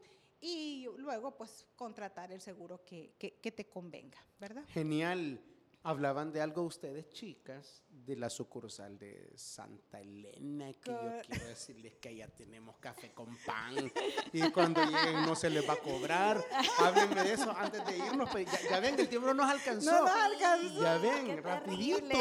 y 0.40 0.86
luego 0.98 1.36
pues 1.36 1.66
contratar 1.76 2.32
el 2.32 2.40
seguro 2.40 2.84
que, 2.84 3.14
que, 3.18 3.40
que 3.40 3.52
te 3.52 3.68
convenga, 3.68 4.18
¿verdad? 4.38 4.64
Genial. 4.68 5.40
Hablaban 5.86 6.32
de 6.32 6.40
algo 6.40 6.62
ustedes, 6.62 7.08
chicas, 7.10 7.80
de 7.88 8.16
la 8.16 8.28
sucursal 8.28 8.98
de 8.98 9.30
Santa 9.36 10.00
Elena, 10.00 10.72
que 10.82 10.90
yo 10.90 11.12
quiero 11.24 11.46
decirles 11.46 11.94
que 12.00 12.16
ya 12.16 12.26
tenemos 12.26 12.74
café 12.78 13.12
con 13.12 13.36
pan 13.46 13.92
y 14.32 14.50
cuando 14.50 14.82
lleguen 14.84 15.22
no 15.24 15.36
se 15.36 15.48
les 15.48 15.68
va 15.68 15.74
a 15.74 15.76
cobrar. 15.76 16.44
Háblenme 16.80 17.22
de 17.22 17.34
eso 17.34 17.52
antes 17.56 17.86
de 17.86 17.98
irnos. 17.98 18.28
pues, 18.30 18.50
ya, 18.50 18.68
ya 18.68 18.80
ven 18.80 18.96
que 18.96 19.02
el 19.02 19.08
tiempo 19.08 19.28
no 19.28 19.34
nos 19.34 19.48
alcanzó. 19.48 19.92
No 19.92 20.00
nos 20.00 20.10
alcanzó. 20.10 20.82
Ya 20.82 20.98
ven, 20.98 21.40
rapidito. 21.40 22.18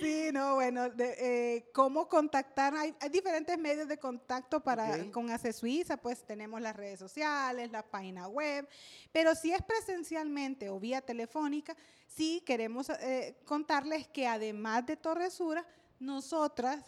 Sí, 0.00 0.30
no, 0.32 0.54
bueno, 0.54 0.88
de, 0.88 1.16
eh, 1.18 1.70
cómo 1.74 2.08
contactar, 2.08 2.74
hay, 2.74 2.94
hay 3.00 3.10
diferentes 3.10 3.58
medios 3.58 3.86
de 3.86 3.98
contacto 3.98 4.60
para 4.60 5.10
con 5.10 5.30
ACE 5.30 5.52
Suiza, 5.52 5.98
pues 5.98 6.24
tenemos 6.24 6.58
las 6.62 6.74
redes 6.74 6.98
sociales, 6.98 7.70
la 7.70 7.82
página 7.82 8.28
web, 8.28 8.66
pero 9.12 9.34
si 9.34 9.52
es 9.52 9.60
presencialmente 9.60 10.70
o 10.70 10.80
vía 10.80 11.02
telefónica, 11.02 11.76
sí 12.14 12.42
queremos 12.46 12.88
eh, 12.90 13.36
contarles 13.44 14.08
que 14.08 14.26
además 14.26 14.86
de 14.86 14.96
Torresura, 14.96 15.66
nosotras, 15.98 16.84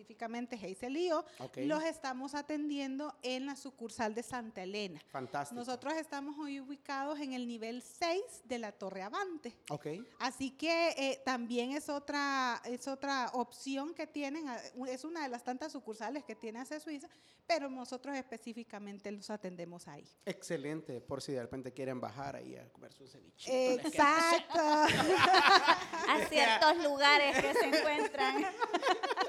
específicamente 0.00 0.56
Hazel 0.56 0.96
y 0.96 1.08
yo, 1.08 1.24
Ok. 1.40 1.58
los 1.64 1.82
estamos 1.84 2.34
atendiendo 2.34 3.14
en 3.22 3.46
la 3.46 3.54
sucursal 3.56 4.14
de 4.14 4.22
Santa 4.22 4.62
Elena. 4.62 5.00
Fantástico. 5.10 5.58
Nosotros 5.58 5.92
estamos 5.94 6.38
hoy 6.38 6.58
ubicados 6.60 7.20
en 7.20 7.34
el 7.34 7.46
nivel 7.46 7.82
6 7.82 8.22
de 8.44 8.58
la 8.58 8.72
Torre 8.72 9.02
Avante. 9.02 9.54
Ok. 9.68 9.86
Así 10.18 10.50
que 10.52 10.90
eh, 10.96 11.20
también 11.24 11.72
es 11.72 11.88
otra, 11.88 12.60
es 12.64 12.88
otra 12.88 13.30
opción 13.34 13.94
que 13.94 14.06
tienen, 14.06 14.46
es 14.88 15.04
una 15.04 15.22
de 15.22 15.28
las 15.28 15.44
tantas 15.44 15.72
sucursales 15.72 16.24
que 16.24 16.34
tiene 16.34 16.60
ACE 16.60 16.80
Suiza, 16.80 17.08
pero 17.46 17.68
nosotros 17.68 18.16
específicamente 18.16 19.10
los 19.12 19.28
atendemos 19.28 19.86
ahí. 19.88 20.08
Excelente, 20.24 21.00
por 21.00 21.20
si 21.20 21.32
de 21.32 21.42
repente 21.42 21.72
quieren 21.72 22.00
bajar 22.00 22.36
ahí 22.36 22.56
a 22.56 22.68
comer 22.72 22.92
su 22.94 23.04
queda- 23.04 23.82
Exacto. 23.82 24.60
A 26.10 26.18
ciertos 26.28 26.76
lugares 26.82 27.36
que 27.40 27.54
se 27.54 27.64
encuentran. 27.66 28.46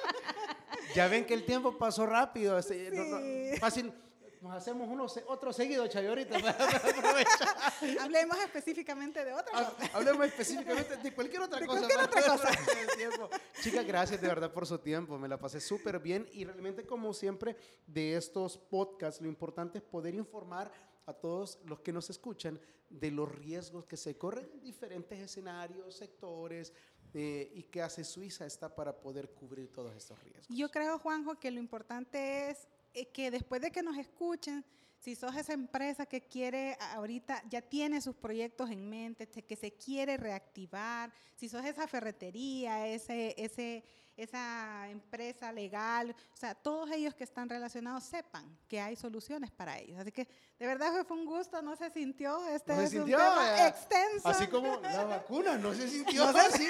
Ya 0.96 1.08
ven 1.08 1.26
que 1.26 1.34
el 1.34 1.46
tiempo 1.46 1.78
pasó 1.78 2.06
rápido. 2.06 2.58
este, 2.58 2.92
no- 2.92 3.04
no, 3.04 3.20
Sí. 3.20 3.58
fácil, 3.60 3.94
nos 4.42 4.54
hacemos 4.54 4.88
uno, 4.90 5.06
otro 5.28 5.54
seguido, 5.54 5.86
Chayo, 5.88 6.10
ahorita. 6.10 6.36
Hablemos 8.02 8.38
específicamente 8.40 9.24
de 9.24 9.34
otra 9.34 9.52
cosa. 9.52 9.76
Hablemos 9.94 10.26
específicamente 10.28 10.98
de 10.98 11.14
cualquier 11.14 11.42
otra 11.44 11.60
De 11.60 11.66
cosa. 11.66 11.82
cualquier 11.88 12.30
otra 12.32 12.52
tiempo. 12.98 13.30
Chicas, 13.62 13.86
gracias 13.86 14.22
de 14.22 14.28
verdad 14.28 14.52
por 14.52 14.66
su 14.66 14.78
tiempo. 14.80 15.18
Me 15.18 15.28
la 15.28 15.38
pasé 15.38 15.60
súper 15.60 16.00
bien 16.00 16.28
y 16.34 16.44
realmente 16.46 16.86
como 16.86 17.14
siempre 17.14 17.56
de 17.88 18.16
estos 18.16 18.58
podcasts, 18.58 19.22
lo 19.22 19.28
importante 19.28 19.78
es 19.80 19.84
poder 19.84 20.16
informar 20.16 20.72
a 21.06 21.14
todos 21.14 21.60
los 21.66 21.80
que 21.82 21.92
nos 21.92 22.10
escuchan 22.10 22.60
de 22.90 23.10
los 23.12 23.30
riesgos 23.34 23.86
que 23.86 23.96
se 23.98 24.18
corren 24.18 24.50
en 24.54 24.62
diferentes 24.62 25.18
escenarios, 25.20 25.96
sectores 25.96 26.74
eh, 27.14 27.52
y 27.54 27.64
que 27.64 27.82
hace 27.82 28.04
Suiza 28.04 28.46
está 28.46 28.74
para 28.74 29.00
poder 29.00 29.30
cubrir 29.32 29.72
todos 29.72 29.96
estos 29.96 30.22
riesgos. 30.24 30.48
Yo 30.50 30.70
creo, 30.70 30.98
Juanjo, 31.00 31.40
que 31.40 31.52
lo 31.52 31.60
importante 31.60 32.50
es 32.50 32.68
eh, 32.94 33.08
que 33.08 33.32
después 33.32 33.62
de 33.62 33.72
que 33.72 33.82
nos 33.84 33.98
escuchen, 33.98 34.64
si 35.00 35.16
sos 35.16 35.36
esa 35.36 35.54
empresa 35.54 36.06
que 36.06 36.22
quiere 36.22 36.78
ahorita, 36.80 37.44
ya 37.50 37.62
tiene 37.62 38.02
sus 38.02 38.16
proyectos 38.16 38.70
en 38.70 38.88
mente, 38.88 39.26
te- 39.26 39.42
que 39.44 39.56
se 39.56 39.72
quiere 39.74 40.16
reactivar, 40.18 41.12
si 41.36 41.50
sos 41.50 41.66
esa 41.66 41.88
ferretería, 41.88 42.88
ese, 42.88 43.34
ese, 43.38 43.84
esa 44.24 44.88
empresa 44.90 45.52
legal, 45.52 46.16
o 46.34 46.38
sea, 46.38 46.54
todos 46.56 46.90
ellos 46.92 47.14
que 47.16 47.24
están 47.24 47.50
relacionados 47.50 48.04
sepan 48.04 48.58
que 48.68 48.80
hay 48.80 48.96
soluciones 48.96 49.52
para 49.52 49.78
ellos. 49.80 50.00
Así 50.00 50.12
que 50.12 50.28
de 50.60 50.66
verdad 50.68 50.92
fue- 51.06 51.18
un 51.18 51.26
gusto, 51.26 51.62
no 51.62 51.76
se 51.76 51.90
sintió, 51.92 52.46
este 52.48 52.72
No 52.74 52.80
se 52.80 52.86
es 52.86 52.92
sintió, 52.92 53.18
un 53.18 53.24
tema 53.24 53.58
eh, 53.66 53.68
extenso. 53.68 54.28
Así 54.28 54.48
como 54.48 54.78
la 54.82 55.04
vacuna 55.06 55.58
no 55.58 55.74
se 55.74 55.88
sintió 55.88 56.32
No 56.32 56.40
así. 56.40 56.70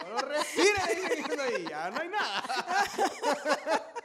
Solo 0.00 0.18
respira 0.18 0.82
y 1.58 1.68
ya 1.68 1.90
no 1.90 2.00
hay 2.00 2.08
nada. 2.08 2.42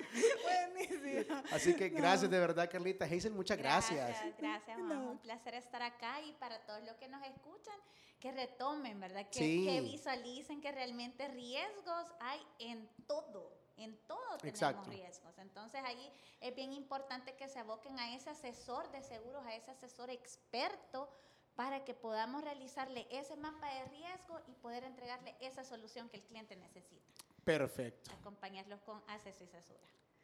Buenísimo. 0.43 1.35
Así 1.51 1.73
que 1.75 1.89
gracias 1.89 2.29
de 2.29 2.39
verdad, 2.39 2.69
Carlita. 2.71 3.05
Hazel, 3.05 3.31
muchas 3.33 3.57
gracias. 3.57 3.97
Gracias, 4.07 4.33
gracias. 4.37 4.77
No. 4.79 5.11
Un 5.11 5.17
placer 5.19 5.53
estar 5.55 5.81
acá 5.81 6.21
y 6.21 6.33
para 6.33 6.59
todos 6.65 6.81
los 6.83 6.95
que 6.97 7.07
nos 7.07 7.21
escuchan, 7.23 7.75
que 8.21 8.31
retomen, 8.31 8.99
¿verdad? 9.01 9.27
Que, 9.29 9.39
Sí. 9.39 9.65
que 9.65 9.81
visualicen 9.81 10.61
que 10.61 10.71
realmente 10.71 11.27
riesgos 11.27 12.05
hay 12.21 12.39
en 12.59 12.87
todo. 13.07 13.51
En 13.77 13.97
todo 14.07 14.37
tenemos 14.37 14.43
Exacto. 14.61 14.89
riesgos. 14.89 15.37
Entonces 15.39 15.81
ahí 15.83 16.11
es 16.39 16.55
bien 16.55 16.71
importante 16.71 17.33
que 17.35 17.47
se 17.49 17.57
aboquen 17.59 17.99
a 17.99 18.15
ese 18.15 18.29
asesor 18.29 18.89
de 18.91 19.01
seguros, 19.01 19.43
a 19.45 19.55
ese 19.55 19.71
asesor 19.71 20.09
experto 20.11 21.09
para 21.55 21.83
que 21.83 21.93
podamos 21.95 22.43
realizarle 22.43 23.07
ese 23.09 23.35
mapa 23.35 23.67
de 23.73 23.85
riesgo 23.85 24.39
y 24.47 24.53
poder 24.53 24.83
entregarle 24.83 25.35
esa 25.41 25.63
solución 25.63 26.07
que 26.09 26.17
el 26.17 26.23
cliente 26.23 26.55
necesita. 26.55 27.03
Perfecto. 27.43 28.11
Acompañarlos 28.19 28.81
con 28.81 29.01
acceso 29.07 29.43
y 29.43 29.47
cesura. 29.47 29.79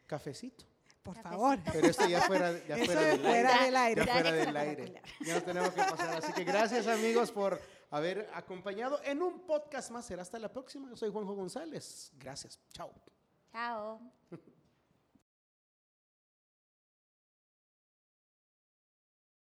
Cafecito. 0.06 0.64
Por 1.02 1.14
Cafecito. 1.14 1.30
favor. 1.40 1.58
Pero 1.72 1.86
esto 1.88 2.06
ya 2.08 2.20
fuera, 2.22 2.52
ya 2.66 2.76
fuera 2.76 3.00
del 3.00 3.20
fuera 3.20 3.50
aire. 3.54 3.64
del 3.64 3.76
aire. 3.76 4.00
Ya 4.00 4.06
Ya 4.06 4.12
fuera 4.12 4.32
del 4.32 4.56
aire. 4.56 5.02
Ya 5.20 5.34
nos 5.34 5.44
tenemos 5.44 5.70
que 5.70 5.80
pasar. 5.82 6.16
Así 6.16 6.32
que 6.32 6.44
gracias 6.44 6.86
amigos 6.86 7.32
por 7.32 7.60
haber 7.90 8.28
acompañado 8.34 9.00
en 9.04 9.22
un 9.22 9.40
podcast 9.46 9.90
más. 9.90 10.06
Será 10.06 10.22
hasta 10.22 10.38
la 10.38 10.52
próxima. 10.52 10.88
Yo 10.88 10.96
soy 10.96 11.10
Juanjo 11.10 11.34
González. 11.34 12.12
Gracias. 12.18 12.60
Chao. 12.72 12.92
Chao. 13.52 14.00